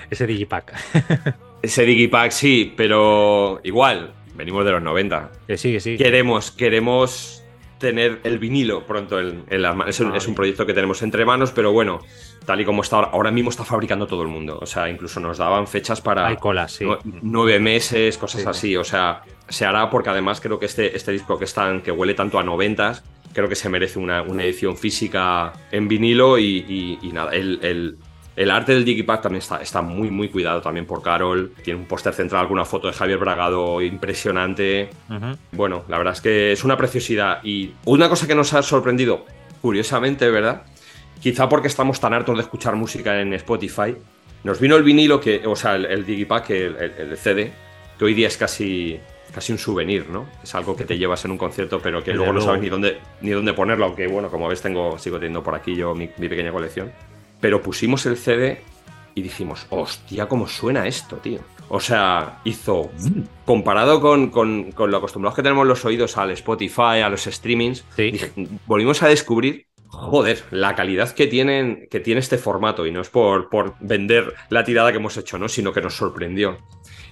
Ese 0.09 0.25
digipack. 0.27 0.73
Ese 1.61 1.83
Digipack 1.83 2.31
sí, 2.31 2.73
pero 2.77 3.59
igual, 3.63 4.13
venimos 4.35 4.63
de 4.63 4.71
los 4.71 4.81
90. 4.81 5.31
Que 5.47 5.57
sí, 5.57 5.73
que 5.73 5.79
sí. 5.79 5.97
Queremos, 5.97 6.51
queremos 6.51 7.43
tener 7.79 8.21
el 8.23 8.39
vinilo 8.39 8.85
pronto 8.85 9.19
en, 9.19 9.43
en 9.49 9.61
las 9.61 9.75
manos. 9.75 9.93
Es 9.95 9.99
un, 9.99 10.11
Ah, 10.13 10.17
es 10.17 10.23
un 10.23 10.29
bien. 10.31 10.35
proyecto 10.35 10.65
que 10.65 10.73
tenemos 10.73 11.01
entre 11.01 11.25
manos, 11.25 11.51
pero 11.51 11.71
bueno, 11.71 11.99
tal 12.45 12.61
y 12.61 12.65
como 12.65 12.83
está 12.83 12.97
ahora, 12.97 13.09
ahora 13.11 13.31
mismo 13.31 13.49
está 13.49 13.65
fabricando 13.65 14.07
todo 14.07 14.21
el 14.21 14.27
mundo. 14.29 14.59
O 14.61 14.65
sea, 14.67 14.87
incluso 14.89 15.19
nos 15.19 15.39
daban 15.39 15.67
fechas 15.67 15.99
para 15.99 16.27
Hay 16.27 16.37
colas, 16.37 16.71
sí. 16.73 16.85
nueve 17.03 17.59
meses, 17.59 18.17
cosas 18.17 18.41
Sí, 18.41 18.45
sí. 18.45 18.49
así. 18.49 18.77
O 18.77 18.83
sea, 18.83 19.23
se 19.49 19.65
hará 19.65 19.89
porque 19.89 20.09
además 20.11 20.39
creo 20.41 20.59
que 20.59 20.67
este, 20.67 20.95
este 20.95 21.11
disco 21.11 21.37
que, 21.39 21.45
es 21.45 21.53
tan, 21.53 21.81
que 21.81 21.91
huele 21.91 22.13
tanto 22.13 22.39
a 22.39 22.43
noventas, 22.43 23.03
creo 23.37 23.47
que 23.47 23.53
se 23.55 23.69
merece 23.69 23.99
una, 23.99 24.23
una 24.23 24.43
edición 24.43 24.75
física 24.75 25.53
en 25.71 25.87
vinilo 25.87 26.39
y, 26.39 26.65
y- 26.67 26.97
y 27.03 27.11
nada, 27.13 27.31
el, 27.35 27.59
el- 27.61 27.97
el 28.35 28.49
arte 28.51 28.71
del 28.73 28.83
Digipack 28.83 29.21
también 29.21 29.41
está, 29.43 29.61
está 29.61 29.81
muy, 29.83 30.09
muy 30.09 30.29
cuidado 30.29 30.59
también 30.61 30.87
por 30.87 31.03
Carol. 31.03 31.53
Tiene 31.63 31.79
un 31.79 31.85
póster 31.87 32.13
central, 32.15 32.41
alguna 32.41 32.65
foto 32.65 32.87
de 32.87 32.93
Javier 32.93 33.17
Bragado 33.19 33.79
impresionante. 33.81 34.89
Bueno, 35.51 35.83
la 35.87 35.97
verdad 35.99 36.13
es 36.13 36.21
que 36.21 36.51
es 36.51 36.63
una 36.63 36.77
preciosidad. 36.77 37.43
Y 37.43 37.73
una 37.85 38.09
cosa 38.09 38.25
que 38.27 38.33
nos 38.35 38.53
ha 38.53 38.61
sorprendido, 38.63 39.25
curiosamente, 39.61 40.29
¿verdad? 40.29 40.63
Quizá 41.21 41.47
porque 41.49 41.67
estamos 41.67 41.99
tan 41.99 42.13
hartos 42.13 42.35
de 42.37 42.41
escuchar 42.43 42.75
música 42.75 43.19
en 43.21 43.33
Spotify, 43.33 43.95
nos 44.43 44.59
vino 44.59 44.75
el 44.75 44.83
vinilo, 44.83 45.19
que, 45.19 45.41
o 45.45 45.55
sea, 45.55 45.75
el, 45.75 45.85
el 45.85 46.05
Digipack, 46.05 46.49
el- 46.51 46.75
el 46.97 47.17
CD, 47.17 47.51
que 47.97 48.05
hoy 48.05 48.13
día 48.13 48.27
es 48.27 48.37
casi, 48.37 48.99
casi 49.33 49.51
un 49.51 49.57
souvenir, 49.57 50.09
¿no? 50.09 50.25
Es 50.43 50.53
algo 50.55 50.75
que 50.75 50.85
te 50.85 50.97
llevas 50.97 51.23
en 51.25 51.31
un 51.31 51.37
concierto, 51.37 51.79
pero 51.81 52.03
que 52.03 52.13
luego 52.13 52.33
no 52.33 52.41
sabes 52.41 52.61
ni 52.61 52.69
dónde, 52.69 52.97
ni 53.21 53.31
dónde 53.31 53.53
ponerlo, 53.53 53.85
aunque 53.85 54.07
bueno, 54.07 54.29
como 54.29 54.47
ves, 54.47 54.61
tengo, 54.61 54.97
sigo 54.97 55.17
teniendo 55.17 55.43
por 55.43 55.55
aquí 55.55 55.75
yo 55.75 55.93
mi, 55.95 56.09
mi 56.17 56.29
pequeña 56.29 56.51
colección. 56.51 56.91
Pero 57.39 57.61
pusimos 57.61 58.05
el 58.05 58.17
CD 58.17 58.61
y 59.15 59.21
dijimos, 59.21 59.65
hostia, 59.69 60.27
cómo 60.27 60.47
suena 60.47 60.87
esto, 60.87 61.17
tío. 61.17 61.39
O 61.69 61.79
sea, 61.79 62.39
hizo. 62.45 62.89
Comparado 63.45 63.99
con, 64.01 64.29
con- 64.29 64.71
con 64.71 64.89
lo 64.89 64.97
acostumbrados 64.97 65.35
que 65.35 65.43
tenemos 65.43 65.67
los 65.67 65.83
oídos 65.85 66.17
al 66.17 66.31
Spotify, 66.31 67.01
a 67.03 67.09
los 67.09 67.23
streamings, 67.25 67.83
Sí. 67.95 68.11
dije, 68.11 68.31
volvimos 68.65 69.03
a 69.03 69.07
descubrir. 69.09 69.65
Joder, 69.89 70.43
la 70.51 70.75
calidad 70.75 71.11
que, 71.13 71.27
tienen, 71.27 71.87
que 71.89 71.99
tiene 72.01 72.19
este 72.19 72.37
formato, 72.37 72.85
y 72.85 72.91
no 72.91 73.01
es 73.01 73.09
por, 73.09 73.49
por 73.49 73.75
vender 73.79 74.33
la 74.49 74.63
tirada 74.65 74.91
que 74.91 74.97
hemos 74.97 75.15
hecho, 75.17 75.37
¿no? 75.37 75.47
Sino 75.47 75.71
que 75.73 75.81
nos 75.81 75.95
sorprendió. 75.95 76.57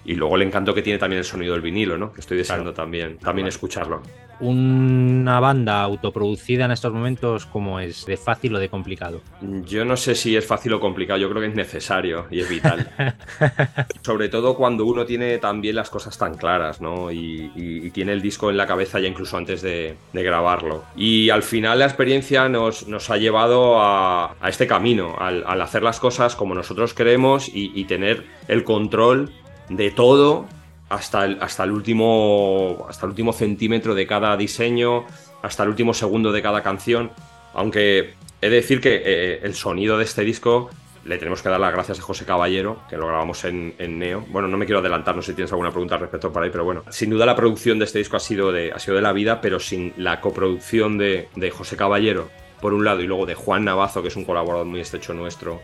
Y 0.06 0.14
luego 0.16 0.36
el 0.36 0.44
encanto 0.44 0.74
que 0.74 0.82
tiene 0.82 1.00
también 1.00 1.20
el 1.20 1.26
sonido 1.26 1.54
del 1.54 1.62
vinilo, 1.62 1.98
¿no? 1.98 2.14
Que 2.14 2.22
estoy 2.22 2.38
deseando 2.38 2.74
también, 2.74 3.18
también 3.18 3.48
escucharlo. 3.48 4.02
Una 4.40 5.40
banda 5.40 5.82
autoproducida 5.82 6.66
en 6.66 6.72
estos 6.72 6.92
momentos, 6.92 7.46
¿cómo 7.46 7.80
es? 7.80 8.06
¿De 8.06 8.18
fácil 8.18 8.54
o 8.56 8.60
de 8.60 8.68
complicado? 8.70 9.22
Yo 9.66 9.86
no 9.86 9.96
sé 9.96 10.14
si 10.14 10.36
es 10.36 10.46
fácil 10.46 10.74
o 10.74 10.80
complicado, 10.80 11.18
yo 11.20 11.30
creo 11.30 11.42
que 11.42 11.48
es 11.48 11.56
necesario 11.56 12.28
y 12.30 12.42
es 12.42 12.50
vital. 12.50 12.92
Sobre 14.02 14.28
todo 14.30 14.56
cuando 14.56 14.86
uno 14.86 15.06
tiene 15.06 15.38
también 15.38 15.76
las 15.76 15.90
cosas 15.90 16.18
tan 16.18 16.36
claras, 16.36 16.82
¿no? 16.82 17.12
Y, 17.12 17.52
y- 17.56 17.86
y 17.88 17.92
tiene 17.92 18.12
el 18.12 18.22
disco 18.22 18.50
en 18.50 18.58
la 18.58 18.68
cabeza 18.68 19.00
ya 19.00 19.08
incluso 19.08 19.38
antes 19.38 19.62
de, 19.62 19.96
de 20.14 20.24
grabarlo. 20.24 20.84
Y 20.96 21.30
al 21.30 21.42
final 21.44 21.80
la 21.80 21.86
experiencia 21.86 22.50
nos, 22.50 22.88
nos 22.88 23.10
ha 23.10 23.18
llevado 23.18 23.82
a, 23.82 24.36
a 24.40 24.50
este 24.50 24.68
camino, 24.68 25.16
al, 25.18 25.44
al 25.48 25.62
hacer 25.62 25.82
las 25.82 26.00
cosas 26.00 26.36
como 26.36 26.54
nosotros 26.56 26.94
queremos 26.94 27.48
y, 27.48 27.72
y 27.74 27.86
tener 27.86 28.26
el 28.48 28.64
control 28.64 29.32
de 29.70 29.92
todo 29.92 30.46
hasta 30.90 31.26
el, 31.26 31.38
hasta 31.42 31.64
el 31.64 31.72
último 31.72 32.86
hasta 32.90 33.06
el 33.06 33.12
último 33.12 33.34
centímetro 33.34 33.96
de 33.96 34.06
cada 34.08 34.38
diseño, 34.38 35.06
hasta 35.42 35.64
el 35.64 35.70
último 35.70 35.94
segundo 35.94 36.32
de 36.32 36.42
cada 36.42 36.62
canción. 36.64 37.12
Aunque 37.54 38.14
he 38.42 38.50
de 38.50 38.56
decir 38.56 38.82
que 38.82 39.02
eh, 39.06 39.40
el 39.44 39.56
sonido 39.56 39.98
de 39.98 40.04
este 40.04 40.24
disco 40.24 40.70
le 41.06 41.18
tenemos 41.20 41.42
que 41.42 41.50
dar 41.50 41.60
las 41.60 41.72
gracias 41.72 42.00
a 42.00 42.02
José 42.02 42.26
Caballero, 42.26 42.80
que 42.90 42.98
lo 42.98 43.08
grabamos 43.08 43.46
en, 43.46 43.76
Neo. 43.78 44.26
Bueno, 44.30 44.48
no 44.48 44.58
me 44.58 44.66
quiero 44.66 44.80
adelantar, 44.80 45.16
no 45.16 45.22
sé 45.22 45.32
si 45.32 45.36
tienes 45.36 45.52
alguna 45.52 45.70
pregunta 45.70 45.96
al 45.96 46.02
respecto 46.02 46.34
por 46.34 46.42
ahí, 46.42 46.50
pero 46.50 46.66
bueno, 46.66 46.84
sin 46.90 47.12
duda 47.12 47.28
la 47.28 47.36
producción 47.36 47.78
de 47.78 47.86
este 47.86 48.00
disco 48.00 48.18
ha 48.18 48.20
sido 48.20 48.52
de, 48.52 48.72
ha 48.72 48.80
sido 48.80 48.96
de 48.96 49.04
la 49.04 49.14
vida, 49.14 49.40
pero 49.40 49.60
sin 49.60 49.94
la 49.98 50.20
coproducción 50.20 50.98
de, 50.98 51.30
de 51.36 51.52
José 51.52 51.78
Caballero, 51.78 52.30
por 52.60 52.74
un 52.74 52.84
lado, 52.84 53.02
y 53.02 53.08
luego 53.08 53.28
de 53.28 53.36
Juan 53.36 53.66
Navazo, 53.66 54.02
que 54.02 54.08
es 54.08 54.16
un 54.16 54.26
colaborador 54.26 54.66
muy 54.66 54.80
estrecho 54.80 55.14
nuestro, 55.14 55.62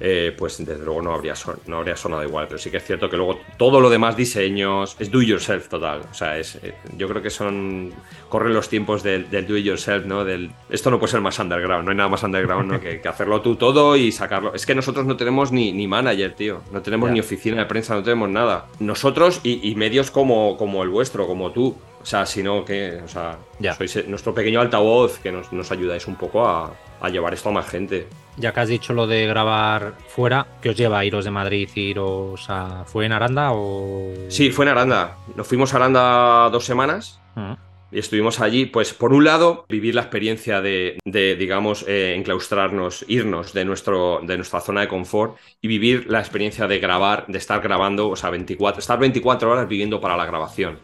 eh, 0.00 0.34
pues 0.36 0.58
desde 0.64 0.84
luego 0.84 1.02
no 1.02 1.12
habría, 1.12 1.34
son- 1.36 1.58
no 1.66 1.76
habría 1.78 1.96
sonado 1.96 2.24
igual. 2.24 2.46
Pero 2.48 2.58
sí 2.58 2.70
que 2.70 2.78
es 2.78 2.84
cierto 2.84 3.08
que 3.10 3.16
luego 3.16 3.38
todo 3.58 3.80
lo 3.80 3.90
demás, 3.90 4.16
diseños, 4.16 4.96
es 4.98 5.10
do 5.10 5.20
yourself 5.22 5.68
total. 5.68 6.00
O 6.10 6.14
sea, 6.14 6.38
es, 6.38 6.56
eh, 6.62 6.74
yo 6.96 7.08
creo 7.08 7.22
que 7.22 7.30
son. 7.30 7.92
Corren 8.28 8.54
los 8.54 8.68
tiempos 8.68 9.02
del, 9.02 9.28
del 9.30 9.46
do 9.46 9.56
it 9.56 9.64
yourself, 9.64 10.06
¿no? 10.06 10.24
Del, 10.24 10.50
esto 10.70 10.90
no 10.90 10.98
puede 10.98 11.10
ser 11.10 11.20
más 11.20 11.38
underground, 11.38 11.84
no 11.84 11.90
hay 11.90 11.96
nada 11.96 12.08
más 12.08 12.22
underground 12.22 12.72
¿no? 12.72 12.80
que, 12.80 13.00
que 13.00 13.08
hacerlo 13.08 13.40
tú 13.42 13.56
todo 13.56 13.96
y 13.96 14.12
sacarlo. 14.12 14.54
Es 14.54 14.64
que 14.66 14.74
nosotros 14.74 15.04
no 15.06 15.16
tenemos 15.16 15.50
ni, 15.52 15.72
ni 15.72 15.86
manager, 15.88 16.32
tío. 16.34 16.62
No 16.72 16.80
tenemos 16.80 17.10
ni 17.10 17.20
oficina 17.20 17.58
de 17.58 17.66
prensa, 17.66 17.94
no 17.94 18.02
tenemos 18.02 18.28
nada. 18.28 18.66
Nosotros 18.78 19.40
y, 19.42 19.68
y 19.68 19.74
medios 19.74 20.10
como, 20.10 20.56
como 20.56 20.82
el 20.82 20.88
vuestro, 20.88 21.26
como 21.26 21.50
tú. 21.52 21.76
O 22.02 22.06
sea, 22.06 22.24
sino 22.24 22.64
que, 22.64 23.00
o 23.04 23.08
sea, 23.08 23.36
Ya. 23.58 23.74
sois 23.74 23.94
eh, 23.96 24.04
nuestro 24.08 24.32
pequeño 24.32 24.58
altavoz 24.62 25.18
que 25.18 25.30
nos, 25.30 25.52
nos 25.52 25.70
ayudáis 25.70 26.06
un 26.06 26.14
poco 26.16 26.46
a, 26.48 26.72
a 26.98 27.08
llevar 27.10 27.34
esto 27.34 27.50
a 27.50 27.52
más 27.52 27.68
gente. 27.68 28.06
Ya 28.36 28.52
que 28.52 28.60
has 28.60 28.68
dicho 28.68 28.92
lo 28.94 29.06
de 29.06 29.26
grabar 29.26 29.94
fuera, 30.08 30.46
¿qué 30.62 30.70
os 30.70 30.76
lleva 30.76 31.00
a 31.00 31.04
iros 31.04 31.24
de 31.24 31.30
Madrid 31.30 31.68
iros 31.74 32.46
a... 32.48 32.84
¿Fue 32.86 33.06
en 33.06 33.12
Aranda 33.12 33.52
o...? 33.52 34.12
Sí, 34.28 34.50
fue 34.50 34.64
en 34.64 34.70
Aranda. 34.70 35.16
Nos 35.36 35.46
fuimos 35.46 35.72
a 35.74 35.76
Aranda 35.76 36.48
dos 36.50 36.64
semanas 36.64 37.20
Ujú. 37.36 37.56
y 37.92 37.98
estuvimos 37.98 38.40
allí, 38.40 38.66
pues 38.66 38.94
por 38.94 39.12
un 39.12 39.24
lado, 39.24 39.66
vivir 39.68 39.94
la 39.94 40.02
experiencia 40.02 40.60
de, 40.62 40.98
de, 41.04 41.36
digamos, 41.36 41.84
eh, 41.86 42.14
enclaustrarnos, 42.16 43.04
irnos 43.08 43.52
de, 43.52 43.64
nuestro, 43.64 44.20
de 44.22 44.36
nuestra 44.36 44.60
zona 44.60 44.82
de 44.82 44.88
confort 44.88 45.36
y 45.60 45.68
vivir 45.68 46.06
la 46.08 46.20
experiencia 46.20 46.66
de 46.66 46.78
grabar, 46.78 47.26
de 47.28 47.38
estar 47.38 47.60
grabando, 47.60 48.08
o 48.08 48.16
sea, 48.16 48.30
24, 48.30 48.80
estar 48.80 48.98
24 48.98 49.50
horas 49.50 49.68
viviendo 49.68 50.00
para 50.00 50.16
la 50.16 50.24
grabación. 50.24 50.78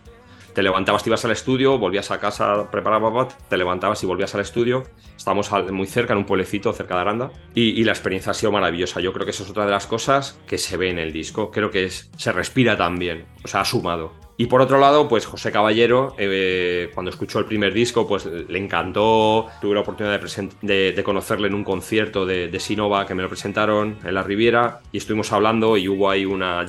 Te 0.57 0.63
levantabas, 0.63 1.03
te 1.05 1.11
ibas 1.11 1.23
al 1.27 1.33
estudio, 1.33 1.79
volvías 1.79 2.11
a 2.11 2.19
casa, 2.19 2.71
preparabas, 2.71 3.37
te 3.51 3.59
levantabas 3.59 4.03
y 4.03 4.07
volvías 4.07 4.35
al 4.37 4.41
estudio. 4.41 4.85
Estábamos 5.15 5.51
muy 5.71 5.87
cerca, 5.87 6.15
en 6.15 6.21
un 6.21 6.25
pueblecito 6.25 6.73
cerca 6.73 6.95
de 6.95 7.01
Aranda. 7.03 7.31
Y, 7.55 7.79
y 7.79 7.85
la 7.85 7.93
experiencia 7.93 8.31
ha 8.31 8.35
sido 8.35 8.53
maravillosa. 8.53 9.01
Yo 9.01 9.13
creo 9.13 9.27
que 9.27 9.33
eso 9.33 9.43
es 9.43 9.51
otra 9.51 9.67
de 9.67 9.73
las 9.73 9.87
cosas 9.87 10.41
que 10.47 10.57
se 10.57 10.79
ve 10.79 10.89
en 10.89 10.99
el 10.99 11.13
disco. 11.13 11.51
Creo 11.51 11.71
que 11.71 11.85
es, 11.85 12.11
se 12.17 12.33
respira 12.33 12.75
también. 12.75 13.27
O 13.45 13.49
sea, 13.49 13.61
ha 13.61 13.65
sumado. 13.67 14.15
Y 14.39 14.47
por 14.47 14.61
otro 14.61 14.79
lado, 14.79 15.09
pues 15.09 15.25
José 15.25 15.51
Caballero, 15.51 16.15
eh, 16.19 16.91
cuando 16.93 17.11
escuchó 17.11 17.39
el 17.39 17.47
primer 17.47 17.73
disco, 17.73 18.07
pues 18.07 18.27
le 18.27 18.59
encantó. 18.59 19.47
Tuve 19.63 19.75
la 19.75 19.81
oportunidad 19.81 20.21
de, 20.21 20.49
de- 20.63 20.93
de 20.93 21.05
conocerle 21.05 21.49
en 21.49 21.55
un 21.55 21.65
concierto 21.65 22.27
de, 22.27 22.49
de 22.49 22.61
Sinova 22.61 23.07
que 23.07 23.15
me 23.15 23.23
lo 23.23 23.29
presentaron 23.29 23.97
en 24.05 24.15
la 24.15 24.23
Riviera 24.23 24.81
y 24.93 24.99
estuvimos 24.99 25.33
hablando 25.33 25.77
y 25.79 25.89
hubo 25.89 26.11
ahí 26.11 26.25
una 26.27 26.67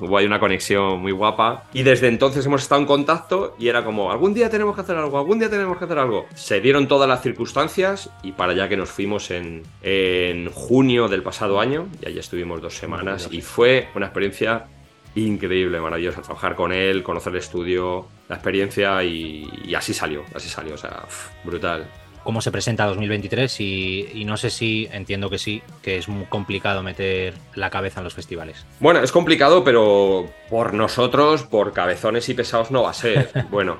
hubo 0.00 0.18
ahí 0.18 0.26
una 0.26 0.38
conexión 0.38 1.00
muy 1.00 1.12
guapa. 1.12 1.64
Y 1.72 1.82
desde 1.82 2.08
entonces 2.08 2.44
hemos 2.44 2.62
estado 2.62 2.80
en 2.82 2.86
contacto 2.86 3.56
y 3.58 3.68
era 3.68 3.84
como, 3.84 4.10
algún 4.10 4.34
día 4.34 4.50
tenemos 4.50 4.74
que 4.74 4.82
hacer 4.82 4.96
algo, 4.96 5.18
algún 5.18 5.38
día 5.38 5.48
tenemos 5.48 5.78
que 5.78 5.84
hacer 5.84 5.98
algo. 5.98 6.26
Se 6.34 6.60
dieron 6.60 6.88
todas 6.88 7.08
las 7.08 7.22
circunstancias 7.22 8.10
y 8.22 8.32
para 8.32 8.52
allá 8.52 8.68
que 8.68 8.76
nos 8.76 8.90
fuimos 8.90 9.30
en, 9.30 9.62
en 9.82 10.50
junio 10.50 11.08
del 11.08 11.22
pasado 11.22 11.58
año 11.58 11.88
y 12.02 12.08
allí 12.08 12.18
estuvimos 12.18 12.60
dos 12.60 12.74
semanas 12.76 13.28
y 13.32 13.40
fue 13.40 13.88
una 13.94 14.06
experiencia 14.06 14.66
increíble, 15.14 15.80
maravillosa. 15.80 16.22
Trabajar 16.22 16.54
con 16.54 16.72
él, 16.72 17.02
conocer 17.02 17.32
el 17.32 17.38
estudio, 17.38 18.06
la 18.28 18.36
experiencia 18.36 19.02
y, 19.02 19.48
y 19.64 19.74
así 19.74 19.92
salió, 19.94 20.24
así 20.34 20.48
salió, 20.48 20.74
o 20.74 20.78
sea, 20.78 21.04
brutal. 21.44 21.86
¿Cómo 22.24 22.42
se 22.42 22.50
presenta 22.50 22.84
2023? 22.84 23.60
Y, 23.60 24.08
y 24.12 24.24
no 24.24 24.36
sé 24.36 24.50
si, 24.50 24.86
entiendo 24.92 25.30
que 25.30 25.38
sí, 25.38 25.62
que 25.82 25.96
es 25.96 26.08
muy 26.08 26.26
complicado 26.26 26.82
meter 26.82 27.34
la 27.54 27.70
cabeza 27.70 28.00
en 28.00 28.04
los 28.04 28.14
festivales. 28.14 28.66
Bueno, 28.80 29.00
es 29.00 29.12
complicado, 29.12 29.64
pero 29.64 30.28
por 30.50 30.74
nosotros, 30.74 31.44
por 31.44 31.72
cabezones 31.72 32.28
y 32.28 32.34
pesados 32.34 32.70
no 32.70 32.82
va 32.82 32.90
a 32.90 32.94
ser. 32.94 33.30
Bueno, 33.50 33.78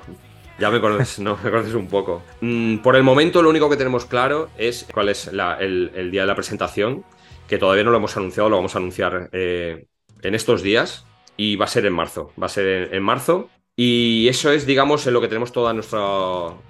ya 0.57 0.71
me 0.71 0.81
conoces, 0.81 1.19
¿no? 1.19 1.37
me 1.43 1.51
conoces 1.51 1.75
un 1.75 1.87
poco. 1.87 2.23
Mm, 2.41 2.77
por 2.79 2.95
el 2.95 3.03
momento, 3.03 3.41
lo 3.43 3.49
único 3.49 3.69
que 3.69 3.77
tenemos 3.77 4.05
claro 4.05 4.49
es 4.57 4.87
cuál 4.91 5.09
es 5.09 5.31
la- 5.31 5.57
el, 5.59 5.91
el 5.95 6.09
día 6.09 6.21
de 6.21 6.27
la 6.27 6.35
presentación, 6.35 7.05
que 7.47 7.57
todavía 7.59 7.83
no 7.83 7.91
lo 7.91 7.97
hemos 7.97 8.15
anunciado, 8.17 8.49
lo 8.49 8.55
vamos 8.55 8.73
a 8.75 8.79
anunciar 8.79 9.29
eh, 9.31 9.85
en 10.23 10.35
estos 10.35 10.61
días 10.63 11.05
y 11.41 11.55
va 11.55 11.63
a 11.65 11.69
ser 11.69 11.85
en 11.85 11.93
marzo. 11.93 12.33
Va 12.41 12.47
a 12.47 12.49
ser 12.49 12.67
en, 12.67 12.93
en 12.95 13.01
marzo. 13.03 13.49
Y 13.77 14.27
eso 14.27 14.51
es, 14.51 14.65
digamos, 14.65 15.07
en 15.07 15.13
lo 15.13 15.21
que 15.21 15.29
tenemos 15.29 15.53
toda 15.53 15.71
nuestra, 15.73 15.99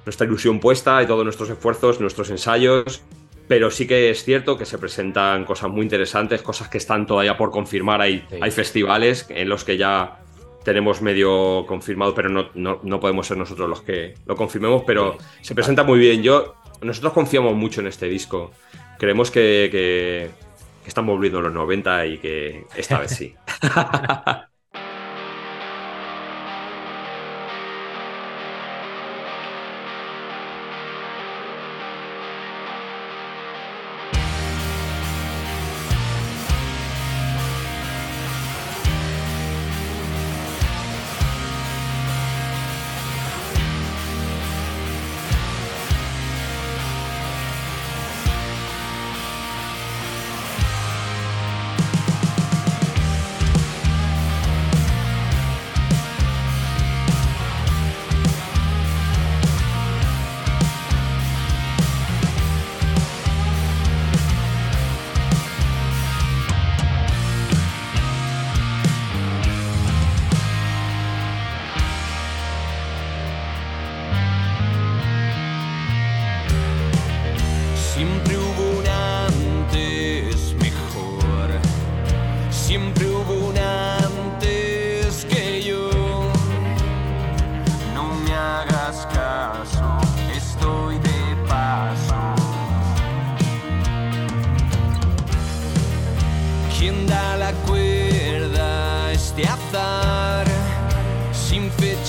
nuestra 0.05 0.27
ilusión 0.27 0.60
puesta 0.60 1.01
y 1.01 1.08
todos 1.08 1.23
nuestros 1.23 1.49
esfuerzos, 1.49 1.99
nuestros 1.99 2.29
ensayos. 2.29 3.01
Pero 3.47 3.71
sí 3.71 3.88
que 3.88 4.12
es 4.12 4.23
cierto 4.23 4.60
que 4.60 4.65
se 4.67 4.77
presentan 4.77 5.43
cosas 5.43 5.71
muy 5.71 5.82
interesantes, 5.82 6.43
cosas 6.43 6.69
que 6.69 6.77
están 6.77 7.08
todavía 7.08 7.36
por 7.36 7.49
confirmar. 7.49 7.99
Hay, 7.99 8.23
Sí. 8.29 8.38
hay 8.39 8.51
festivales 8.51 9.25
en 9.29 9.49
los 9.49 9.63
que 9.63 9.75
ya 9.75 10.19
tenemos 10.63 11.01
medio 11.01 11.65
confirmado, 11.65 12.13
pero 12.13 12.29
no, 12.29 12.49
no, 12.53 12.79
no 12.84 12.99
podemos 12.99 13.25
ser 13.25 13.38
nosotros 13.38 13.67
los 13.67 13.82
que 13.82 14.13
lo 14.27 14.36
confirmemos, 14.36 14.84
pero 14.86 15.17
se 15.41 15.55
presenta 15.55 15.84
muy 15.84 15.97
bien. 15.97 16.21
Yo, 16.21 16.53
nosotros 16.84 17.13
confiamos 17.13 17.55
mucho 17.55 17.82
en 17.82 17.88
este 17.88 18.05
disco. 18.05 18.51
Creemos 18.99 19.32
que, 19.32 19.69
que, 19.71 20.29
que 20.84 20.88
estamos 20.88 21.15
volviendo 21.15 21.39
a 21.39 21.41
los 21.41 21.53
90 21.53 22.05
y 22.05 22.17
que 22.19 22.65
esta 22.75 22.99
vez 22.99 23.10
sí. 23.15 23.34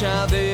sin 0.01 0.31
fecha 0.31 0.50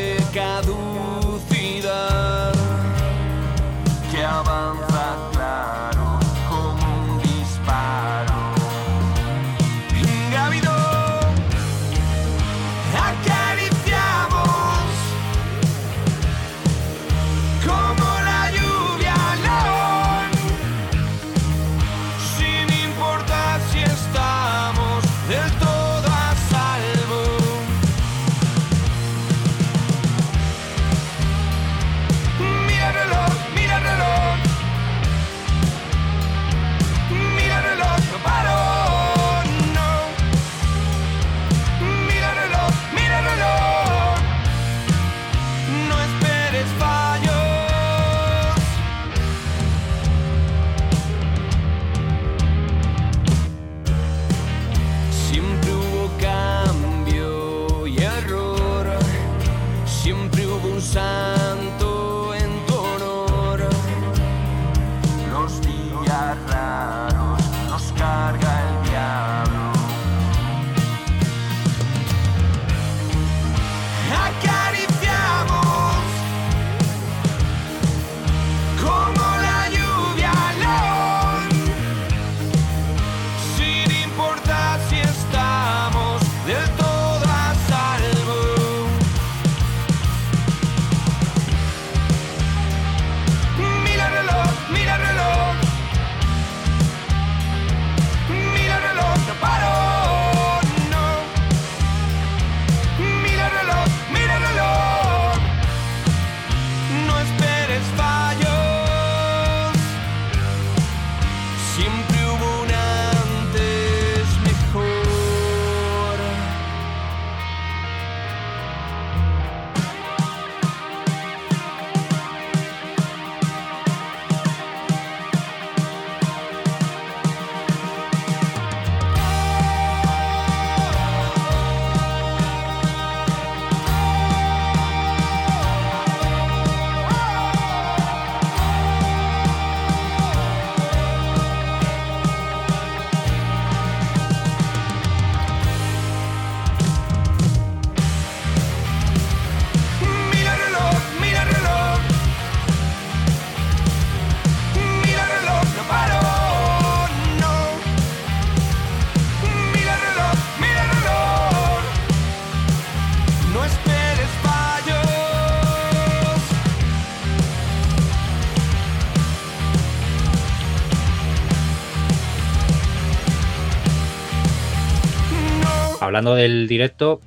Hablando 176.17 176.35
del 176.35 176.67
directo, 176.67 177.21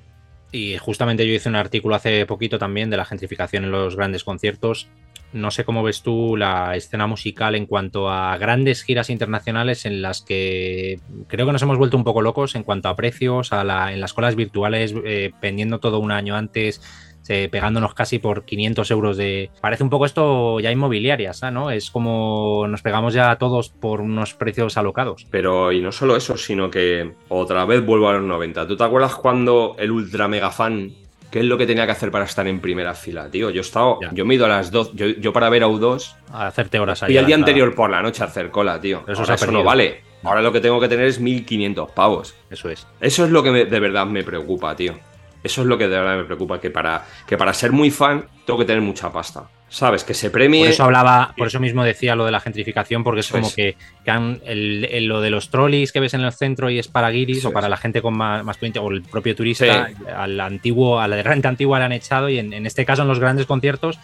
y 0.51 0.75
justamente 0.79 1.27
yo 1.27 1.31
hice 1.31 1.47
un 1.47 1.55
artículo 1.55 1.93
hace 1.93 2.25
poquito 2.25 2.57
también 2.57 2.89
de 2.89 2.97
la 2.97 3.05
gentrificación 3.05 3.63
en 3.63 3.71
los 3.71 3.95
grandes 3.95 4.23
conciertos. 4.23 4.87
No 5.31 5.51
sé 5.51 5.63
cómo 5.63 5.83
ves 5.83 6.01
tú 6.01 6.35
la 6.35 6.75
escena 6.75 7.05
musical 7.05 7.53
en 7.53 7.67
cuanto 7.67 8.09
a 8.09 8.35
grandes 8.39 8.81
giras 8.81 9.11
internacionales 9.11 9.85
en 9.85 10.01
las 10.01 10.23
que 10.23 10.99
creo 11.27 11.45
que 11.45 11.51
nos 11.51 11.61
hemos 11.61 11.77
vuelto 11.77 11.97
un 11.97 12.03
poco 12.03 12.23
locos 12.23 12.55
en 12.55 12.63
cuanto 12.63 12.89
a 12.89 12.95
precios, 12.95 13.53
a 13.53 13.63
la, 13.63 13.93
en 13.93 14.01
las 14.01 14.13
colas 14.13 14.35
virtuales, 14.35 14.95
eh, 15.05 15.33
pendiendo 15.39 15.79
todo 15.79 15.99
un 15.99 16.11
año 16.11 16.35
antes, 16.35 16.81
eh, 17.29 17.47
pegándonos 17.51 17.93
casi 17.93 18.19
por 18.19 18.43
500 18.43 18.91
euros 18.91 19.15
de... 19.17 19.49
Parece 19.61 19.83
un 19.83 19.89
poco 19.89 20.05
esto 20.05 20.59
ya 20.59 20.71
inmobiliarias, 20.71 21.41
¿no? 21.53 21.71
Es 21.71 21.89
como 21.91 22.65
nos 22.67 22.81
pegamos 22.81 23.13
ya 23.13 23.35
todos 23.37 23.69
por 23.69 24.01
unos 24.01 24.33
precios 24.33 24.77
alocados. 24.77 25.25
Pero 25.31 25.71
y 25.71 25.79
no 25.81 25.91
solo 25.91 26.15
eso, 26.15 26.35
sino 26.37 26.69
que 26.69 27.13
otra 27.29 27.63
vez 27.65 27.85
vuelvo 27.85 28.09
a 28.09 28.13
los 28.13 28.23
90. 28.23 28.67
¿Tú 28.67 28.75
te 28.75 28.83
acuerdas 28.83 29.15
cuando 29.15 29.75
el 29.77 29.91
ultra 29.91 30.27
mega 30.27 30.49
fan, 30.51 30.91
qué 31.31 31.39
es 31.39 31.45
lo 31.45 31.57
que 31.57 31.67
tenía 31.67 31.85
que 31.85 31.91
hacer 31.91 32.09
para 32.11 32.25
estar 32.25 32.47
en 32.47 32.59
primera 32.59 32.93
fila, 32.95 33.29
tío? 33.29 33.49
Yo 33.51 33.59
he 33.59 33.61
estado, 33.61 33.99
Ya. 34.01 34.09
yo 34.11 34.25
me 34.25 34.33
he 34.33 34.37
ido 34.37 34.45
a 34.45 34.49
las 34.49 34.71
2, 34.71 34.93
yo, 34.95 35.05
yo 35.07 35.31
para 35.31 35.49
ver 35.49 35.63
a 35.63 35.67
U2 35.67 36.15
A 36.33 36.47
hacerte 36.47 36.79
horas 36.79 37.03
ahí. 37.03 37.13
y 37.13 37.17
el 37.17 37.25
día 37.27 37.35
anterior 37.35 37.75
por 37.75 37.89
la 37.91 38.01
noche 38.01 38.23
a 38.23 38.25
hacer 38.25 38.49
cola, 38.49 38.81
tío. 38.81 39.03
Eso 39.07 39.21
Ahora 39.21 39.35
eso 39.35 39.51
no 39.51 39.63
vale. 39.63 40.01
Ahora 40.23 40.41
lo 40.41 40.51
que 40.51 40.59
tengo 40.59 40.79
que 40.81 40.89
tener 40.89 41.05
es 41.05 41.19
1500 41.19 41.91
pavos. 41.91 42.35
Eso 42.49 42.69
es. 42.69 42.85
Eso 42.99 43.23
es 43.23 43.31
lo 43.31 43.41
que 43.43 43.51
me- 43.51 43.65
de 43.65 43.79
verdad 43.79 44.05
me 44.05 44.23
preocupa, 44.23 44.75
tío. 44.75 44.95
Eso 45.43 45.61
es 45.61 45.67
lo 45.67 45.77
que 45.77 45.87
de 45.87 45.97
verdad 45.97 46.17
me 46.17 46.23
preocupa, 46.25 46.59
que 46.59 46.69
para, 46.69 47.05
que 47.27 47.37
para 47.37 47.53
ser 47.53 47.71
muy 47.71 47.91
fan 47.91 48.25
tengo 48.45 48.59
que 48.59 48.65
tener 48.65 48.81
mucha 48.81 49.11
pasta. 49.11 49.43
¿Sabes? 49.71 50.03
Que 50.03 50.15
se 50.15 50.31
premie... 50.31 50.61
Por 50.63 50.69
eso 50.71 50.83
hablaba, 50.83 51.31
por 51.37 51.45
eso 51.45 51.59
mismo 51.59 51.83
decía 51.83 52.15
lo 52.15 52.25
de 52.25 52.31
la 52.31 52.39
gentrificación, 52.39 53.03
porque 53.03 53.19
es 53.19 53.27
Eso 53.27 53.35
como 53.35 53.47
es. 53.47 53.53
que, 53.55 53.77
que 54.03 54.09
han- 54.09 54.41
el- 54.45 54.85
el- 54.89 55.05
lo 55.05 55.21
de 55.21 55.29
los 55.29 55.51
trolleys 55.51 55.91
que 55.91 55.99
ves 55.99 56.15
en 56.15 56.21
el 56.21 56.31
centro 56.33 56.71
y 56.71 56.79
es 56.79 56.87
para 56.87 57.11
guiris 57.11 57.37
Eso 57.37 57.49
o 57.49 57.51
para 57.53 57.67
es. 57.67 57.69
la 57.69 57.77
gente 57.77 58.01
con 58.01 58.17
más, 58.17 58.43
más 58.43 58.57
o 58.81 58.89
el 58.91 59.03
propio 59.03 59.35
turista, 59.35 59.87
Sí. 59.87 59.93
al 60.11 60.39
antiguo, 60.41 60.99
a 60.99 61.07
la 61.07 61.15
de 61.17 61.21
renta 61.23 61.49
antigua 61.49 61.77
le 61.77 61.85
han 61.85 61.91
echado 61.91 62.29
y 62.29 62.39
en, 62.39 62.51
en 62.51 62.65
este 62.65 62.83
caso 62.83 63.03
en 63.03 63.09
los 63.09 63.19
grandes 63.19 63.45
conciertos 63.45 63.99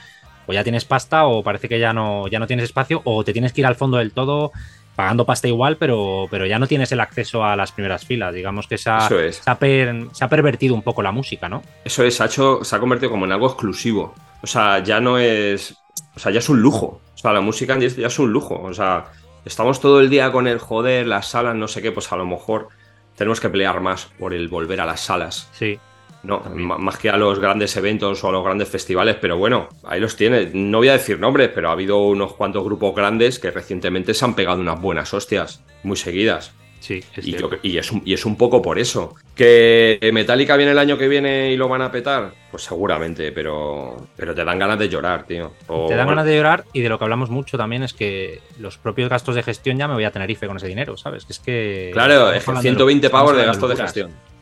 o 0.45 0.53
ya 0.53 0.63
tienes 0.63 0.85
pasta 0.85 1.25
o 1.25 1.41
parece 1.41 1.67
que 1.67 1.79
ya 1.79 1.93
no, 1.93 2.27
ya 2.27 2.37
no 2.37 2.45
tienes 2.45 2.65
espacio 2.65 3.01
o 3.03 3.23
te 3.23 3.33
tienes 3.33 3.51
que 3.51 3.61
ir 3.61 3.65
al 3.65 3.73
fondo 3.75 3.97
del 3.97 4.11
todo 4.11 4.51
pagando 4.95 5.25
pasta 5.25 5.47
igual, 5.47 5.77
pero, 5.77 6.27
pero 6.31 6.45
ya 6.45 6.57
no 6.59 6.67
tienes 6.67 6.91
el 6.91 6.99
acceso 6.99 7.43
a 7.43 7.55
las 7.55 7.71
primeras 7.71 8.05
filas. 8.05 8.33
Digamos 8.33 8.67
que 8.67 8.77
se 8.77 8.89
ha, 8.89 9.07
es. 9.07 9.37
se 9.37 9.49
ha 9.49 9.57
per- 9.59 10.07
se 10.13 10.23
ha 10.25 10.29
pervertido 10.29 10.73
un 10.75 10.81
poco 10.81 11.01
la 11.03 11.11
música, 11.11 11.49
¿no? 11.49 11.61
Eso 11.83 12.03
es, 12.03 12.15
se 12.15 12.23
ha, 12.23 12.25
hecho, 12.27 12.63
se 12.63 12.75
ha 12.75 12.79
convertido 12.79 13.11
como 13.11 13.25
en 13.25 13.31
algo 13.31 13.47
exclusivo. 13.47 14.13
O 14.41 14.47
sea, 14.47 14.79
ya 14.79 14.99
no 14.99 15.17
es. 15.17 15.75
O 16.15 16.19
sea, 16.19 16.31
ya 16.31 16.39
es 16.39 16.49
un 16.49 16.61
lujo. 16.61 17.01
O 17.13 17.17
sea, 17.17 17.33
la 17.33 17.41
música 17.41 17.77
ya 17.79 18.07
es 18.07 18.19
un 18.19 18.31
lujo. 18.31 18.61
O 18.61 18.73
sea, 18.73 19.05
estamos 19.43 19.79
todo 19.81 19.99
el 19.99 20.09
día 20.09 20.31
con 20.31 20.47
el 20.47 20.59
joder, 20.59 21.07
las 21.07 21.27
salas, 21.27 21.55
no 21.55 21.67
sé 21.67 21.81
qué, 21.81 21.91
pues 21.91 22.11
a 22.11 22.15
lo 22.15 22.25
mejor 22.25 22.69
tenemos 23.15 23.39
que 23.39 23.49
pelear 23.49 23.79
más 23.81 24.05
por 24.19 24.33
el 24.33 24.47
volver 24.47 24.81
a 24.81 24.85
las 24.85 25.01
salas. 25.01 25.49
Sí. 25.53 25.79
No, 26.25 26.39
También. 26.39 26.67
más 26.67 26.97
que 26.97 27.09
a 27.09 27.17
los 27.17 27.39
grandes 27.39 27.75
eventos 27.77 28.23
o 28.23 28.29
a 28.29 28.31
los 28.31 28.43
grandes 28.43 28.67
festivales, 28.69 29.17
pero 29.21 29.37
bueno, 29.37 29.69
ahí 29.83 29.99
los 29.99 30.15
tiene. 30.15 30.49
No 30.53 30.79
voy 30.79 30.87
a 30.89 30.93
decir 30.93 31.19
nombres, 31.19 31.49
pero 31.53 31.69
ha 31.69 31.73
habido 31.73 31.99
unos 32.07 32.33
cuantos 32.33 32.63
grupos 32.63 32.95
grandes 32.95 33.37
que 33.39 33.51
recientemente 33.51 34.13
se 34.13 34.25
han 34.25 34.33
pegado 34.35 34.59
unas 34.59 34.81
buenas 34.81 35.13
hostias, 35.13 35.61
muy 35.83 35.97
seguidas. 35.97 36.51
Sí, 36.79 37.03
es 37.15 37.25
Y, 37.27 37.31
yo- 37.35 37.49
y 37.63 37.77
es 37.79 37.91
un, 37.91 38.03
y 38.05 38.13
es 38.13 38.25
un 38.27 38.35
poco 38.35 38.61
por 38.61 38.77
eso. 38.77 39.15
¿Que 39.33 39.97
Metallica 40.13 40.55
viene 40.55 40.71
el 40.71 40.77
año 40.77 40.97
que 40.99 41.07
viene 41.07 41.51
y 41.51 41.57
lo 41.57 41.67
van 41.67 41.81
a 41.81 41.91
petar? 41.91 42.31
Pues 42.51 42.63
seguramente, 42.63 43.31
pero, 43.31 43.95
pero 44.15 44.35
te 44.35 44.45
dan 44.45 44.59
ganas 44.59 44.77
de 44.77 44.87
llorar, 44.87 45.25
tío. 45.25 45.51
O- 45.67 45.87
Te 45.87 45.95
dan 45.95 46.07
ganas 46.07 46.25
de 46.25 46.35
llorar 46.35 46.63
y 46.73 46.81
de 46.81 46.89
lo 46.89 46.99
que 46.99 47.05
hablamos 47.05 47.31
mucho 47.31 47.57
también 47.57 47.81
es 47.81 47.93
que 47.93 48.39
los 48.59 48.77
propios 48.77 49.09
gastos 49.09 49.33
de 49.35 49.41
gestión 49.41 49.77
ya 49.79 49.87
me 49.87 49.95
voy 49.95 50.03
a 50.03 50.11
Tenerife 50.11 50.45
con 50.45 50.57
ese 50.57 50.67
dinero, 50.67 50.95
¿sabes? 50.95 51.25
Que 51.25 51.33
es 51.33 51.39
que... 51.39 51.89
Claro, 51.93 52.31
es 52.31 52.43
que 52.43 52.49
hablando 52.51 52.61
120 52.61 53.07
estamos 53.07 53.21
pavos 53.23 53.35
de 53.35 53.41
hablando 53.41 53.67
gasto 53.67 53.81
de 53.81 53.83
gestión. 53.83 54.34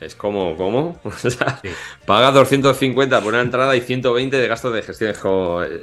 Es 0.00 0.14
como, 0.14 0.56
¿cómo? 0.56 1.00
O 1.04 1.10
sea, 1.12 1.58
Sí. 1.62 1.68
pagas 2.06 2.32
250 2.34 3.20
por 3.20 3.32
una 3.34 3.42
entrada 3.42 3.74
y 3.76 3.80
120 3.80 4.36
de 4.36 4.46
gastos 4.48 4.72
de 4.74 4.82
gestión. 4.82 5.10
Eh, 5.10 5.14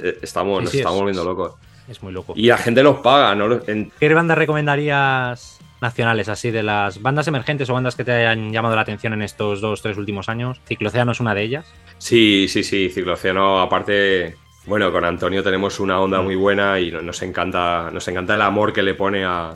eh, 0.02 0.18
estamos, 0.22 0.58
Sí, 0.58 0.64
nos 0.64 0.70
sí, 0.72 0.78
estamos 0.78 0.96
es- 0.96 1.00
volviendo 1.02 1.24
locos. 1.24 1.54
Es 1.88 2.02
muy 2.02 2.12
loco. 2.12 2.32
Y 2.36 2.46
la 2.48 2.56
gente 2.58 2.82
los 2.82 2.98
paga, 2.98 3.34
¿no? 3.34 3.60
En- 3.66 3.92
¿Qué 4.00 4.12
bandas 4.12 4.36
recomendarías 4.38 5.58
nacionales 5.80 6.28
así 6.28 6.50
de 6.50 6.62
las 6.62 7.00
bandas 7.02 7.28
emergentes 7.28 7.68
o 7.70 7.74
bandas 7.74 7.94
que 7.96 8.04
te 8.04 8.12
hayan 8.12 8.50
llamado 8.52 8.74
la 8.74 8.80
atención 8.82 9.12
en 9.12 9.22
estos 9.22 9.60
dos, 9.60 9.82
tres 9.82 9.96
últimos 9.96 10.28
años? 10.28 10.60
Ciclocéano 10.66 11.12
es 11.12 11.20
una 11.20 11.34
de 11.34 11.42
ellas. 11.42 11.66
Sí, 11.98 12.46
sí, 12.48 12.64
sí, 12.64 12.88
Ciclocéano, 12.88 13.60
aparte, 13.60 14.36
bueno, 14.66 14.90
con 14.90 15.04
Antonio 15.04 15.42
tenemos 15.44 15.78
una 15.78 16.00
onda 16.00 16.20
muy 16.22 16.34
buena 16.34 16.80
y 16.80 16.90
no- 16.90 17.02
nos 17.02 17.22
encanta, 17.22 17.90
nos 17.92 18.08
encanta 18.08 18.34
el 18.34 18.42
amor 18.42 18.72
que 18.72 18.82
le 18.82 18.94
pone 18.94 19.24
a, 19.24 19.54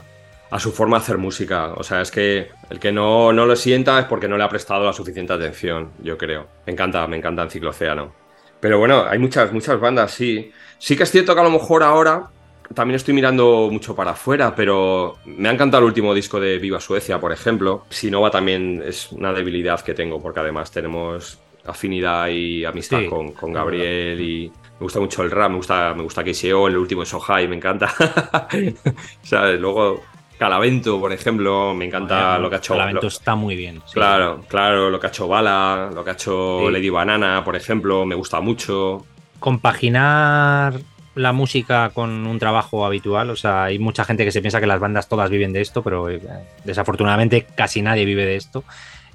a 0.50 0.58
su 0.58 0.72
forma 0.72 0.98
de 0.98 1.02
hacer 1.02 1.18
música. 1.18 1.74
O 1.76 1.82
sea, 1.82 2.00
es 2.00 2.10
que 2.10 2.48
el 2.70 2.80
que 2.80 2.92
no, 2.92 3.32
no 3.32 3.46
lo 3.46 3.56
sienta 3.56 3.98
es 4.00 4.06
porque 4.06 4.28
no 4.28 4.36
le 4.36 4.44
ha 4.44 4.48
prestado 4.48 4.84
la 4.84 4.92
suficiente 4.92 5.32
atención, 5.32 5.92
yo 6.02 6.18
creo. 6.18 6.46
Me 6.66 6.72
encanta, 6.72 7.06
me 7.06 7.16
encanta 7.16 7.42
en 7.42 7.50
Ciclocéano. 7.50 8.12
Pero 8.60 8.78
bueno, 8.78 9.04
hay 9.08 9.18
muchas, 9.18 9.52
muchas 9.52 9.80
bandas, 9.80 10.12
sí. 10.12 10.52
Sí 10.78 10.96
que 10.96 11.04
es 11.04 11.10
cierto 11.10 11.34
que 11.34 11.40
a 11.40 11.44
lo 11.44 11.50
mejor 11.50 11.82
ahora 11.82 12.30
también 12.74 12.96
estoy 12.96 13.14
mirando 13.14 13.68
mucho 13.70 13.96
para 13.96 14.12
afuera, 14.12 14.54
pero 14.54 15.16
me 15.24 15.48
ha 15.48 15.52
encantado 15.52 15.82
el 15.82 15.86
último 15.86 16.14
disco 16.14 16.38
de 16.38 16.58
Viva 16.58 16.80
Suecia, 16.80 17.18
por 17.18 17.32
ejemplo. 17.32 17.84
Sinova 17.88 18.30
también 18.30 18.82
es 18.84 19.10
una 19.12 19.32
debilidad 19.32 19.80
que 19.80 19.94
tengo, 19.94 20.20
porque 20.20 20.40
además 20.40 20.70
tenemos 20.70 21.38
afinidad 21.66 22.28
y 22.28 22.64
amistad 22.64 23.00
Sí, 23.00 23.06
con, 23.06 23.32
con 23.32 23.50
es 23.50 23.56
Gabriel 23.56 24.20
y 24.20 24.48
me 24.48 24.84
gusta 24.84 25.00
mucho 25.00 25.22
el 25.22 25.30
rap, 25.30 25.50
me 25.50 25.56
gusta, 25.56 25.94
me 25.94 26.02
gusta 26.02 26.24
KCO, 26.24 26.68
el 26.68 26.76
último 26.76 27.02
de 27.02 27.06
Sohai, 27.06 27.48
me 27.48 27.56
encanta. 27.56 27.92
¿Sabes? 29.22 29.60
Luego 29.60 30.02
Calavento, 30.40 30.98
por 30.98 31.12
ejemplo, 31.12 31.74
me 31.74 31.84
encanta 31.84 32.38
lo 32.38 32.48
que 32.48 32.56
ha 32.56 32.58
hecho. 32.58 32.72
Calavento 32.72 33.02
lo- 33.02 33.08
está 33.08 33.34
muy 33.34 33.54
bien. 33.54 33.82
sí. 33.84 33.92
Claro, 33.92 34.42
claro, 34.48 34.88
lo 34.88 34.98
que 34.98 35.06
ha 35.06 35.10
hecho 35.10 35.28
Bala, 35.28 35.90
lo 35.94 36.02
que 36.02 36.08
ha 36.10 36.12
hecho 36.14 36.60
Sí. 36.66 36.72
Lady 36.72 36.88
Banana, 36.88 37.44
por 37.44 37.56
ejemplo, 37.56 38.06
me 38.06 38.14
gusta 38.14 38.40
mucho. 38.40 39.04
Compaginar 39.38 40.80
la 41.14 41.32
música 41.32 41.90
con 41.90 42.26
un 42.26 42.38
trabajo 42.38 42.86
habitual, 42.86 43.28
o 43.30 43.36
sea, 43.36 43.64
hay 43.64 43.78
mucha 43.78 44.04
gente 44.04 44.24
que 44.24 44.32
se 44.32 44.40
piensa 44.40 44.60
que 44.60 44.66
las 44.66 44.80
bandas 44.80 45.08
todas 45.08 45.28
viven 45.28 45.52
de 45.52 45.60
esto, 45.60 45.82
pero 45.82 46.08
eh, 46.08 46.20
desafortunadamente 46.64 47.46
casi 47.54 47.82
nadie 47.82 48.04
vive 48.06 48.24
de 48.24 48.36
esto. 48.36 48.64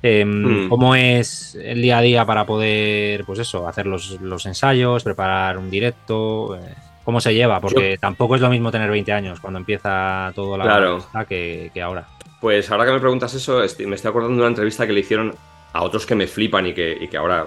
Eh, 0.03 0.23
Mm. 0.25 0.69
¿Cómo 0.69 0.93
es 0.93 1.55
el 1.59 1.81
día 1.81 1.97
a 1.97 2.01
día 2.01 2.25
para 2.25 2.45
poder, 2.45 3.25
pues 3.25 3.39
eso, 3.39 3.67
hacer 3.67 3.88
los, 3.88 4.19
los 4.21 4.45
ensayos, 4.45 5.03
preparar 5.03 5.57
un 5.57 5.71
directo? 5.71 6.55
Eh, 6.55 6.59
¿Cómo 7.05 7.21
se 7.21 7.33
lleva? 7.33 7.61
Porque 7.61 7.97
tampoco 7.99 8.35
es 8.35 8.41
lo 8.41 8.49
mismo 8.49 8.71
tener 8.71 8.89
20 8.89 9.13
años 9.13 9.39
cuando 9.39 9.59
empieza 9.59 10.31
todo 10.35 10.57
la 10.57 10.63
Claro. 10.65 11.05
que, 11.29 11.71
que 11.73 11.81
ahora. 11.81 12.07
Pues 12.41 12.69
ahora 12.71 12.85
que 12.85 12.91
me 12.91 12.99
preguntas 12.99 13.33
eso, 13.33 13.59
me 13.85 13.95
estoy 13.95 14.09
acordando 14.09 14.35
de 14.35 14.41
una 14.41 14.47
entrevista 14.49 14.85
que 14.85 14.93
le 14.93 14.99
hicieron 15.01 15.33
a 15.73 15.83
otros 15.83 16.05
que 16.05 16.15
me 16.15 16.27
flipan 16.27 16.67
y 16.67 16.73
que, 16.73 16.97
y 16.99 17.07
que 17.07 17.17
ahora, 17.17 17.45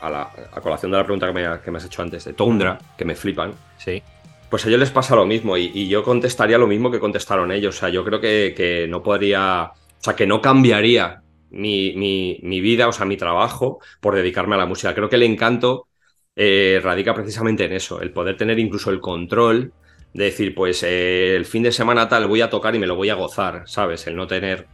a, 0.00 0.10
la, 0.10 0.22
a 0.52 0.60
colación 0.60 0.90
de 0.92 0.98
la 0.98 1.04
pregunta 1.04 1.26
que 1.26 1.32
me, 1.32 1.60
que 1.60 1.70
me 1.70 1.78
has 1.78 1.84
hecho 1.84 2.02
antes, 2.02 2.24
de 2.24 2.32
Tundra, 2.34 2.78
que 2.96 3.04
me 3.04 3.14
flipan, 3.14 3.54
Sí. 3.76 4.02
pues 4.48 4.64
a 4.64 4.68
ellos 4.68 4.80
les 4.80 4.90
pasa 4.90 5.16
lo 5.16 5.24
mismo 5.26 5.56
y, 5.56 5.70
y 5.74 5.88
yo 5.88 6.02
contestaría 6.02 6.58
lo 6.58 6.66
mismo 6.66 6.90
que 6.90 7.00
contestaron 7.00 7.52
ellos. 7.52 7.76
O 7.76 7.78
sea, 7.80 7.88
yo 7.88 8.04
creo 8.04 8.20
que, 8.20 8.54
que 8.56 8.86
no 8.88 9.02
podría, 9.02 9.72
o 9.74 10.02
sea, 10.02 10.14
que 10.14 10.26
no 10.26 10.40
cambiaría 10.42 11.22
mi, 11.50 11.94
mi- 11.96 12.38
mi 12.42 12.60
vida, 12.60 12.88
o 12.88 12.92
sea, 12.92 13.06
mi 13.06 13.16
trabajo 13.16 13.80
por 14.00 14.14
dedicarme 14.14 14.54
a 14.54 14.58
la 14.58 14.66
música. 14.66 14.94
Creo 14.94 15.08
que 15.08 15.16
el 15.16 15.22
encanto 15.24 15.88
eh, 16.34 16.80
radica 16.82 17.14
precisamente 17.14 17.64
en 17.64 17.72
eso, 17.72 18.00
el 18.00 18.10
poder 18.10 18.36
tener 18.36 18.58
incluso 18.58 18.90
el 18.90 19.00
control 19.00 19.72
de 20.14 20.24
decir, 20.24 20.54
pues 20.54 20.82
eh, 20.82 21.36
el 21.36 21.44
fin 21.44 21.62
de 21.62 21.72
semana 21.72 22.08
tal 22.08 22.26
voy 22.26 22.40
a 22.40 22.50
tocar 22.50 22.74
y 22.74 22.78
me 22.78 22.86
lo 22.86 22.96
voy 22.96 23.10
a 23.10 23.14
gozar, 23.14 23.64
¿sabes? 23.66 24.06
El 24.06 24.16
no 24.16 24.26
tener, 24.26 24.66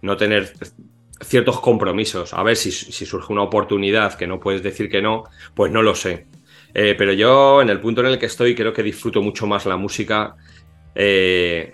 no 0.00 0.16
tener 0.16 0.52
ciertos 1.20 1.60
compromisos. 1.60 2.34
A 2.34 2.42
ver 2.42 2.56
si, 2.56 2.70
surge 2.70 3.32
una 3.32 3.42
oportunidad 3.42 4.14
que 4.14 4.26
no 4.26 4.40
puedes 4.40 4.62
decir 4.62 4.88
que 4.88 5.02
no, 5.02 5.24
pues 5.54 5.72
no 5.72 5.82
lo 5.82 5.94
sé. 5.94 6.26
Eh, 6.74 6.94
pero 6.96 7.12
yo, 7.12 7.60
en 7.60 7.68
el 7.68 7.80
punto 7.80 8.00
en 8.00 8.08
el 8.08 8.18
que 8.18 8.26
estoy, 8.26 8.54
creo 8.54 8.72
que 8.72 8.82
disfruto 8.82 9.22
mucho 9.22 9.46
más 9.46 9.66
la 9.66 9.76
música 9.76 10.36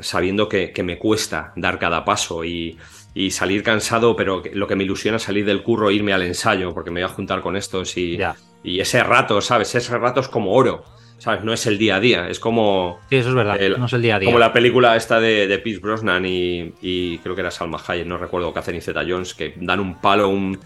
sabiendo 0.00 0.48
que 0.48 0.82
me 0.84 0.96
cuesta 0.96 1.52
dar 1.56 1.80
cada 1.80 2.04
paso 2.04 2.44
y, 2.44 2.78
y 3.14 3.30
salir 3.30 3.62
cansado, 3.62 4.14
pero 4.16 4.42
lo 4.52 4.66
que 4.66 4.76
me 4.76 4.84
ilusiona 4.84 5.16
es 5.16 5.22
salir 5.24 5.44
del 5.44 5.62
curro 5.62 5.90
e 5.90 5.94
irme 5.94 6.12
al 6.12 6.22
ensayo, 6.22 6.72
porque 6.74 6.90
me 6.90 7.00
voy 7.02 7.10
a 7.10 7.12
juntar 7.14 7.40
con 7.40 7.56
estos 7.56 7.96
y, 7.96 8.16
Ya. 8.16 8.36
y 8.62 8.80
ese 8.80 9.02
rato, 9.02 9.40
¿sabes? 9.40 9.74
Ese 9.74 9.96
rato 9.98 10.20
es 10.20 10.28
como 10.28 10.52
oro, 10.52 10.84
¿sabes? 11.18 11.42
No 11.42 11.52
es 11.52 11.66
el 11.66 11.78
día 11.78 11.96
a 11.96 12.00
día, 12.00 12.28
es 12.28 12.38
como... 12.38 13.00
Sí, 13.10 13.16
eso 13.16 13.30
es 13.30 13.34
verdad. 13.34 13.60
El- 13.60 13.78
no 13.78 13.86
es 13.86 13.92
el 13.92 14.02
día 14.02 14.16
a 14.16 14.18
día. 14.20 14.26
Como 14.28 14.38
la 14.38 14.52
película 14.52 14.94
esta 14.96 15.18
de, 15.18 15.46
de 15.48 15.58
Pierce 15.58 15.80
Brosnan 15.80 16.24
y, 16.26 16.72
y 16.80 17.18
creo 17.18 17.34
que 17.34 17.40
era 17.40 17.50
Salma 17.50 17.80
Hayek, 17.84 18.06
no 18.06 18.18
recuerdo, 18.18 18.52
Catherine 18.52 18.82
Zeta-Jones, 18.82 19.34
que 19.34 19.54
dan 19.56 19.80
un 19.80 20.00
palo, 20.00 20.28
un, 20.28 20.58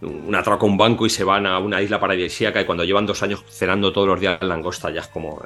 un 0.00 0.34
atraco 0.34 0.66
a 0.66 0.68
un 0.68 0.78
banco 0.78 1.06
y 1.06 1.10
se 1.10 1.22
van 1.22 1.46
a 1.46 1.58
una 1.60 1.80
isla 1.80 2.00
paradisíaca 2.00 2.60
y 2.60 2.64
cuando 2.64 2.82
llevan 2.84 3.06
dos 3.06 3.22
años 3.22 3.44
cenando 3.48 3.92
todos 3.92 4.08
los 4.08 4.18
días 4.18 4.38
langosta 4.42 4.90
ya 4.90 5.02
es 5.02 5.08
como... 5.08 5.40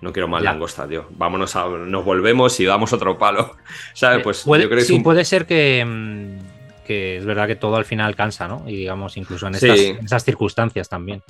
No 0.00 0.12
quiero 0.12 0.28
más 0.28 0.42
Ya. 0.42 0.50
langosta, 0.50 0.86
tío. 0.86 1.06
Vámonos 1.10 1.56
a... 1.56 1.66
Nos 1.68 2.04
volvemos 2.04 2.58
y 2.60 2.64
damos 2.66 2.92
otro 2.92 3.16
palo. 3.16 3.56
¿Sabes? 3.94 4.18
Eh, 4.18 4.22
Pues 4.22 4.42
puede, 4.42 4.64
yo 4.64 4.68
creo 4.68 4.80
que 4.80 4.84
sí, 4.84 4.94
un- 4.94 5.02
puede 5.02 5.24
ser 5.24 5.46
que, 5.46 5.84
mm, 5.84 6.84
que 6.86 7.16
es 7.18 7.24
verdad 7.24 7.46
que 7.46 7.56
todo 7.56 7.76
al 7.76 7.84
final 7.86 8.14
cansa, 8.14 8.46
¿no? 8.48 8.64
Y 8.68 8.76
digamos, 8.76 9.16
incluso 9.16 9.46
en 9.46 9.54
Sí. 9.54 9.66
estas, 9.68 9.80
en 9.98 10.04
esas 10.04 10.24
circunstancias 10.24 10.88
también. 10.88 11.22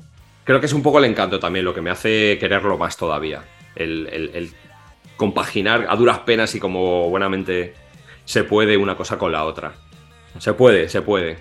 Creo 0.45 0.59
que 0.61 0.67
es 0.67 0.73
un 0.73 0.83
poco 0.83 0.99
el 0.99 1.05
encanto 1.05 1.39
también 1.39 1.65
lo 1.65 1.73
que 1.73 1.81
me 1.81 1.91
hace 1.91 2.37
quererlo 2.41 2.77
más 2.77 2.97
todavía. 2.97 3.43
El, 3.77 4.09
el- 4.13 4.31
el 4.35 4.51
compaginar 5.17 5.87
a 5.89 5.95
duras 5.97 6.19
penas 6.21 6.55
y 6.57 6.61
como 6.61 7.09
buenamente 7.09 7.75
se 8.25 8.43
puede 8.43 8.77
una 8.77 8.97
cosa 8.97 9.17
con 9.19 9.31
la 9.31 9.45
otra. 9.45 9.75
Se 10.39 10.53
puede, 10.55 10.89
se 10.89 11.03
puede. 11.03 11.39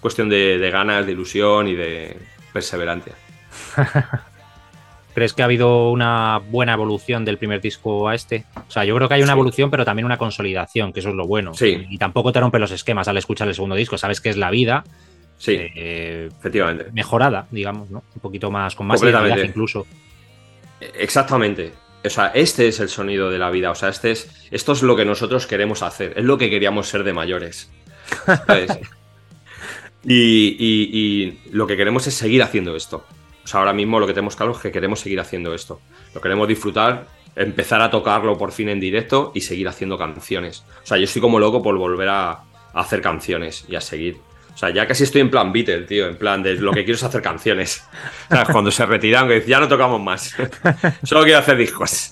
Cuestión 0.00 0.28
de, 0.28 0.58
de 0.58 0.70
ganas, 0.70 1.04
de 1.04 1.12
ilusión 1.12 1.66
y 1.66 1.74
de 1.74 2.16
perseverancia. 2.52 3.14
¿Crees 5.16 5.32
que 5.32 5.40
ha 5.40 5.46
habido 5.46 5.90
una 5.90 6.38
buena 6.50 6.74
evolución 6.74 7.24
del 7.24 7.38
primer 7.38 7.62
disco 7.62 8.06
a 8.06 8.14
este? 8.14 8.44
O 8.68 8.70
sea, 8.70 8.84
yo 8.84 8.94
creo 8.94 9.08
que 9.08 9.14
hay 9.14 9.22
una 9.22 9.32
Sí. 9.32 9.38
evolución, 9.38 9.70
pero 9.70 9.82
también 9.86 10.04
una 10.04 10.18
consolidación, 10.18 10.92
que 10.92 11.00
eso 11.00 11.08
es 11.08 11.14
lo 11.14 11.26
bueno. 11.26 11.54
Sí. 11.54 11.86
Y 11.88 11.96
tampoco 11.96 12.32
te 12.32 12.40
rompe 12.40 12.58
los 12.58 12.70
esquemas 12.70 13.08
al 13.08 13.16
escuchar 13.16 13.48
el 13.48 13.54
segundo 13.54 13.76
disco. 13.76 13.96
Sabes 13.96 14.20
que 14.20 14.28
es 14.28 14.36
la 14.36 14.50
vida 14.50 14.84
Sí, 15.38 15.56
eh, 15.58 16.28
efectivamente. 16.38 16.90
mejorada, 16.92 17.46
digamos, 17.50 17.88
¿no? 17.90 18.04
Un 18.14 18.20
poquito 18.20 18.50
más, 18.50 18.74
con 18.76 18.86
más 18.86 19.02
identidad 19.02 19.38
incluso. 19.38 19.86
Exactamente. 20.80 21.72
O 22.04 22.10
sea, 22.10 22.26
este 22.34 22.68
es 22.68 22.78
el 22.80 22.88
sonido 22.90 23.30
de 23.30 23.38
la 23.38 23.50
vida. 23.50 23.70
O 23.70 23.74
sea, 23.74 23.88
este 23.88 24.10
es, 24.10 24.30
esto 24.50 24.72
es 24.72 24.82
lo 24.82 24.96
que 24.96 25.06
nosotros 25.06 25.46
queremos 25.46 25.82
hacer. 25.82 26.12
Es 26.16 26.24
lo 26.24 26.36
que 26.38 26.50
queríamos 26.50 26.88
ser 26.88 27.04
de 27.04 27.12
mayores. 27.14 27.70
¿Sabes? 28.46 28.78
y, 30.04 30.56
y- 30.58 30.90
y 30.92 31.38
lo 31.52 31.66
que 31.66 31.76
queremos 31.76 32.06
es 32.06 32.14
seguir 32.14 32.42
haciendo 32.42 32.76
esto. 32.76 33.04
O 33.46 33.48
sea, 33.48 33.60
ahora 33.60 33.72
mismo 33.72 34.00
lo 34.00 34.08
que 34.08 34.12
tenemos 34.12 34.34
claro 34.34 34.50
es 34.50 34.58
que 34.58 34.72
queremos 34.72 34.98
seguir 34.98 35.20
haciendo 35.20 35.54
esto. 35.54 35.80
Lo 36.12 36.20
queremos 36.20 36.48
disfrutar, 36.48 37.06
empezar 37.36 37.80
a 37.80 37.88
tocarlo 37.88 38.36
por 38.36 38.50
fin 38.50 38.68
en 38.70 38.80
directo 38.80 39.30
y 39.36 39.40
seguir 39.40 39.68
haciendo 39.68 39.96
canciones. 39.96 40.64
O 40.82 40.86
sea, 40.86 40.96
yo 40.96 41.04
estoy 41.04 41.22
como 41.22 41.38
loco 41.38 41.62
por 41.62 41.78
volver 41.78 42.08
a, 42.08 42.30
a 42.32 42.42
hacer 42.74 43.00
canciones 43.00 43.64
y 43.68 43.76
a 43.76 43.80
seguir. 43.80 44.16
O 44.52 44.58
sea, 44.58 44.70
ya 44.70 44.84
casi 44.84 45.04
estoy 45.04 45.20
en 45.20 45.30
plan 45.30 45.52
Beatle, 45.52 45.82
tío, 45.82 46.08
en 46.08 46.16
plan 46.16 46.42
de 46.42 46.54
lo 46.54 46.72
que 46.72 46.82
quiero 46.82 46.96
es 46.96 47.04
hacer 47.04 47.22
canciones. 47.22 47.84
¿Sabes? 48.28 48.48
Cuando 48.48 48.72
se 48.72 48.84
retiran, 48.84 49.28
que 49.28 49.34
dicen, 49.34 49.50
ya 49.50 49.60
no 49.60 49.68
tocamos 49.68 50.00
más. 50.02 50.34
Solo 51.04 51.22
quiero 51.22 51.38
hacer 51.38 51.56
discos. 51.56 52.10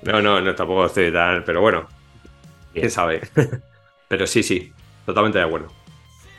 No, 0.00 0.22
no, 0.22 0.40
no, 0.40 0.54
tampoco 0.54 0.86
estoy 0.86 1.12
tan. 1.12 1.44
Pero 1.44 1.60
bueno, 1.60 1.86
quién 2.72 2.90
sabe. 2.90 3.20
Pero 4.08 4.26
sí, 4.26 4.42
sí, 4.42 4.72
totalmente 5.04 5.36
de 5.36 5.44
acuerdo. 5.44 5.70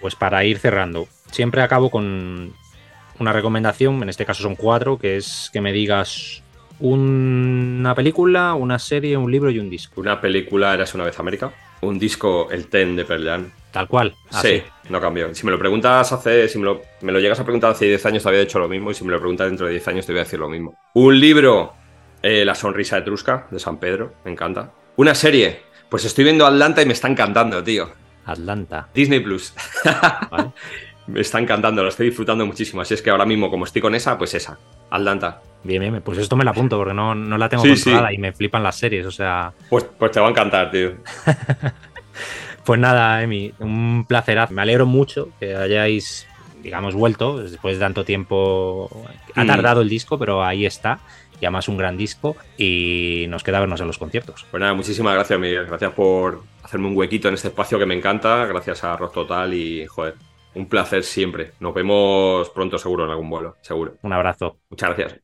Pues 0.01 0.15
para 0.15 0.43
ir 0.43 0.57
cerrando, 0.57 1.07
siempre 1.29 1.61
acabo 1.61 1.91
con 1.91 2.55
una 3.19 3.33
recomendación, 3.33 4.01
en 4.03 4.09
este 4.09 4.25
caso 4.25 4.43
son 4.43 4.55
cuatro, 4.55 4.97
que 4.97 5.17
es 5.17 5.49
que 5.51 5.61
me 5.61 5.71
digas 5.71 6.43
una 6.79 7.95
película, 7.95 8.53
una 8.53 8.79
serie, 8.79 9.17
un 9.17 9.31
libro 9.31 9.49
y 9.49 9.59
un 9.59 9.69
disco. 9.69 9.99
Una 9.99 10.21
película 10.21 10.73
Eras 10.73 10.93
una 10.93 11.03
vez 11.05 11.19
América. 11.19 11.51
Un 11.81 11.99
disco, 11.99 12.49
El 12.49 12.67
Ten 12.67 12.95
de 12.95 13.05
Pearl 13.05 13.25
Jam. 13.25 13.51
Tal 13.71 13.87
cual. 13.87 14.15
así. 14.31 14.57
Sí, 14.57 14.63
no 14.89 14.99
cambió. 14.99 15.33
Si 15.35 15.45
me 15.45 15.51
lo 15.51 15.59
preguntas 15.59 16.11
hace, 16.11 16.47
si 16.47 16.57
me 16.57 16.65
lo, 16.65 16.81
me 17.01 17.11
lo 17.11 17.19
llegas 17.19 17.39
a 17.39 17.43
preguntar 17.43 17.71
hace 17.71 17.85
10 17.85 18.05
años, 18.07 18.23
te 18.23 18.29
había 18.29 18.41
hecho 18.41 18.59
lo 18.59 18.67
mismo. 18.67 18.91
Y 18.91 18.93
si 18.93 19.03
me 19.03 19.11
lo 19.11 19.19
preguntas 19.19 19.47
dentro 19.47 19.67
de 19.67 19.73
10 19.73 19.87
años, 19.89 20.05
te 20.05 20.11
voy 20.11 20.21
a 20.21 20.23
decir 20.23 20.39
lo 20.39 20.49
mismo. 20.49 20.75
Un 20.93 21.19
libro, 21.19 21.73
eh, 22.23 22.43
La 22.45 22.55
sonrisa 22.55 22.97
etrusca, 22.97 23.47
de 23.51 23.59
San 23.59 23.77
Pedro, 23.77 24.13
me 24.25 24.31
encanta. 24.31 24.71
Una 24.95 25.13
serie, 25.13 25.61
pues 25.89 26.05
estoy 26.05 26.23
viendo 26.23 26.45
Atlanta 26.45 26.81
y 26.81 26.85
me 26.85 26.93
está 26.93 27.07
encantando, 27.07 27.63
tío. 27.63 27.89
Atlanta. 28.25 28.89
Disney 28.93 29.19
Plus. 29.19 29.53
¿vale? 30.31 30.51
me 31.07 31.21
está 31.21 31.39
encantando, 31.39 31.81
lo 31.83 31.89
estoy 31.89 32.07
disfrutando 32.07 32.45
muchísimo. 32.45 32.81
Así 32.81 32.93
es 32.93 33.01
que 33.01 33.09
ahora 33.09 33.25
mismo, 33.25 33.49
como 33.49 33.65
estoy 33.65 33.81
con 33.81 33.95
esa, 33.95 34.17
pues 34.17 34.33
esa, 34.33 34.57
Atlanta. 34.89 35.41
Bien, 35.63 35.81
bien, 35.81 36.01
pues 36.03 36.17
esto 36.19 36.35
me 36.35 36.43
la 36.45 36.51
apunto 36.51 36.77
porque 36.77 36.93
no, 36.93 37.15
no 37.15 37.37
la 37.37 37.49
tengo 37.49 37.63
Sí, 37.63 37.69
controlada 37.69 38.09
sí. 38.09 38.15
y 38.15 38.17
me 38.19 38.31
flipan 38.33 38.63
las 38.63 38.75
series, 38.77 39.05
o 39.05 39.11
sea, 39.11 39.51
Pues, 39.69 39.85
pues 39.97 40.11
te 40.11 40.19
va 40.19 40.27
a 40.27 40.29
encantar, 40.31 40.71
tío. 40.71 40.91
Pues 42.65 42.79
nada, 42.81 43.23
Emi, 43.23 43.53
un 43.59 44.05
placer. 44.05 44.39
Me 44.51 44.61
alegro 44.61 44.85
mucho 44.85 45.29
que 45.39 45.55
hayáis, 45.55 46.27
digamos, 46.61 46.95
vuelto 46.95 47.37
después 47.39 47.75
de 47.77 47.79
tanto 47.79 48.03
tiempo. 48.03 48.89
Ha 49.35 49.43
Mm. 49.45 49.47
tardado 49.47 49.81
el 49.81 49.87
disco, 49.87 50.19
pero 50.19 50.43
ahí 50.43 50.65
está. 50.65 50.99
Y 51.39 51.45
además 51.45 51.69
un 51.69 51.77
gran 51.77 51.95
disco. 51.95 52.35
Y 52.57 53.25
nos 53.29 53.43
queda 53.43 53.61
vernos 53.61 53.79
en 53.79 53.87
los 53.87 53.97
conciertos. 53.97 54.45
Pues 54.51 54.59
nada, 54.59 54.73
muchísimas 54.73 55.13
gracias, 55.13 55.39
Miguel. 55.39 55.65
Gracias 55.65 55.93
por 55.93 56.43
hacerme 56.61 56.87
un 56.87 56.97
huequito 56.97 57.29
en 57.29 57.35
este 57.35 57.47
espacio 57.47 57.79
que 57.79 57.85
me 57.85 57.95
encanta. 57.95 58.45
Gracias 58.45 58.83
a 58.83 58.97
Rock 58.97 59.13
Total 59.13 59.53
y, 59.53 59.85
joder, 59.85 60.15
un 60.57 60.67
placer 60.67 61.03
siempre. 61.03 61.51
Nos 61.59 61.73
vemos 61.73 62.49
pronto, 62.49 62.77
seguro, 62.77 63.05
en 63.05 63.11
algún 63.11 63.29
vuelo. 63.29 63.55
Seguro. 63.61 63.95
Un 64.01 64.13
abrazo. 64.13 64.57
Muchas 64.69 64.95
gracias. 64.95 65.21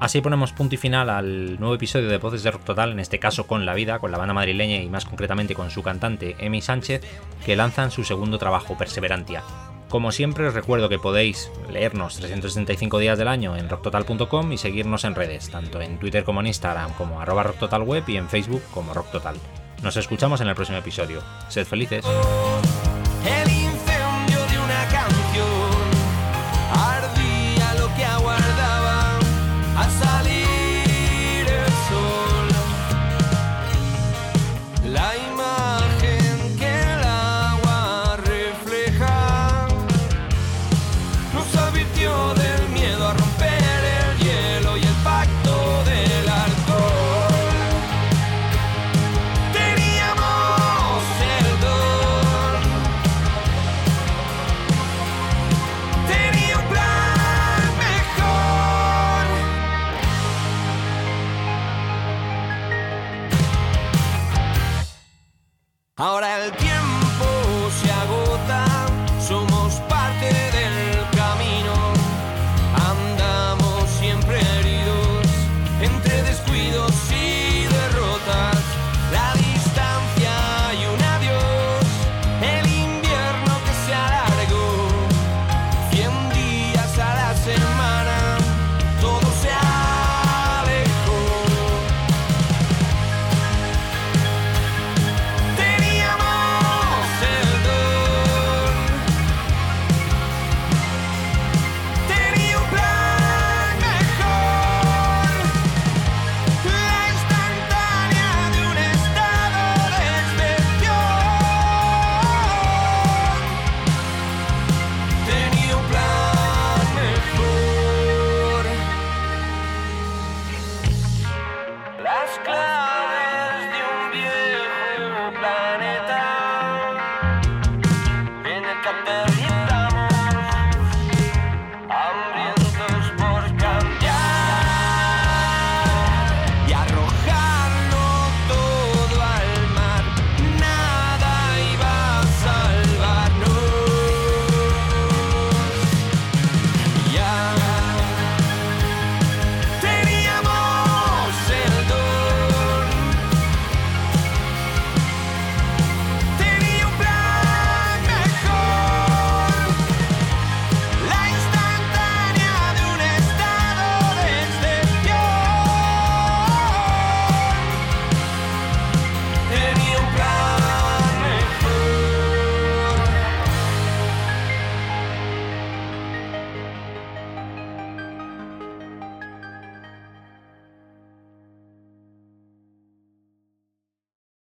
Así 0.00 0.22
ponemos 0.22 0.54
punto 0.54 0.76
y 0.76 0.78
final 0.78 1.10
al 1.10 1.60
nuevo 1.60 1.74
episodio 1.74 2.08
de 2.08 2.16
Voces 2.16 2.42
de 2.42 2.50
Rock 2.50 2.64
Total, 2.64 2.90
en 2.90 3.00
este 3.00 3.18
caso 3.18 3.46
con 3.46 3.66
La 3.66 3.74
Vida, 3.74 3.98
con 3.98 4.10
la 4.10 4.16
banda 4.16 4.32
madrileña 4.32 4.76
y 4.76 4.88
más 4.88 5.04
concretamente 5.04 5.54
con 5.54 5.70
su 5.70 5.82
cantante 5.82 6.36
Emi 6.38 6.62
Sánchez, 6.62 7.02
que 7.44 7.54
lanzan 7.54 7.90
su 7.90 8.02
segundo 8.02 8.38
trabajo, 8.38 8.78
Perseverantia. 8.78 9.42
Como 9.90 10.12
siempre 10.12 10.46
os 10.46 10.54
recuerdo 10.54 10.88
que 10.88 11.00
podéis 11.00 11.50
leernos 11.68 12.16
365 12.16 13.00
días 13.00 13.18
del 13.18 13.26
año 13.26 13.56
en 13.56 13.68
rocktotal.com 13.68 14.52
y 14.52 14.56
seguirnos 14.56 15.02
en 15.02 15.16
redes, 15.16 15.50
tanto 15.50 15.80
en 15.80 15.98
Twitter 15.98 16.22
como 16.22 16.40
en 16.40 16.46
Instagram 16.46 16.92
como 16.92 17.20
arroba 17.20 17.42
rocktotalweb 17.42 18.08
y 18.08 18.16
en 18.16 18.28
Facebook 18.28 18.62
como 18.72 18.94
rocktotal. 18.94 19.34
Nos 19.82 19.96
escuchamos 19.96 20.40
en 20.42 20.48
el 20.48 20.54
próximo 20.54 20.78
episodio. 20.78 21.22
Sed 21.48 21.66
felices. 21.66 22.04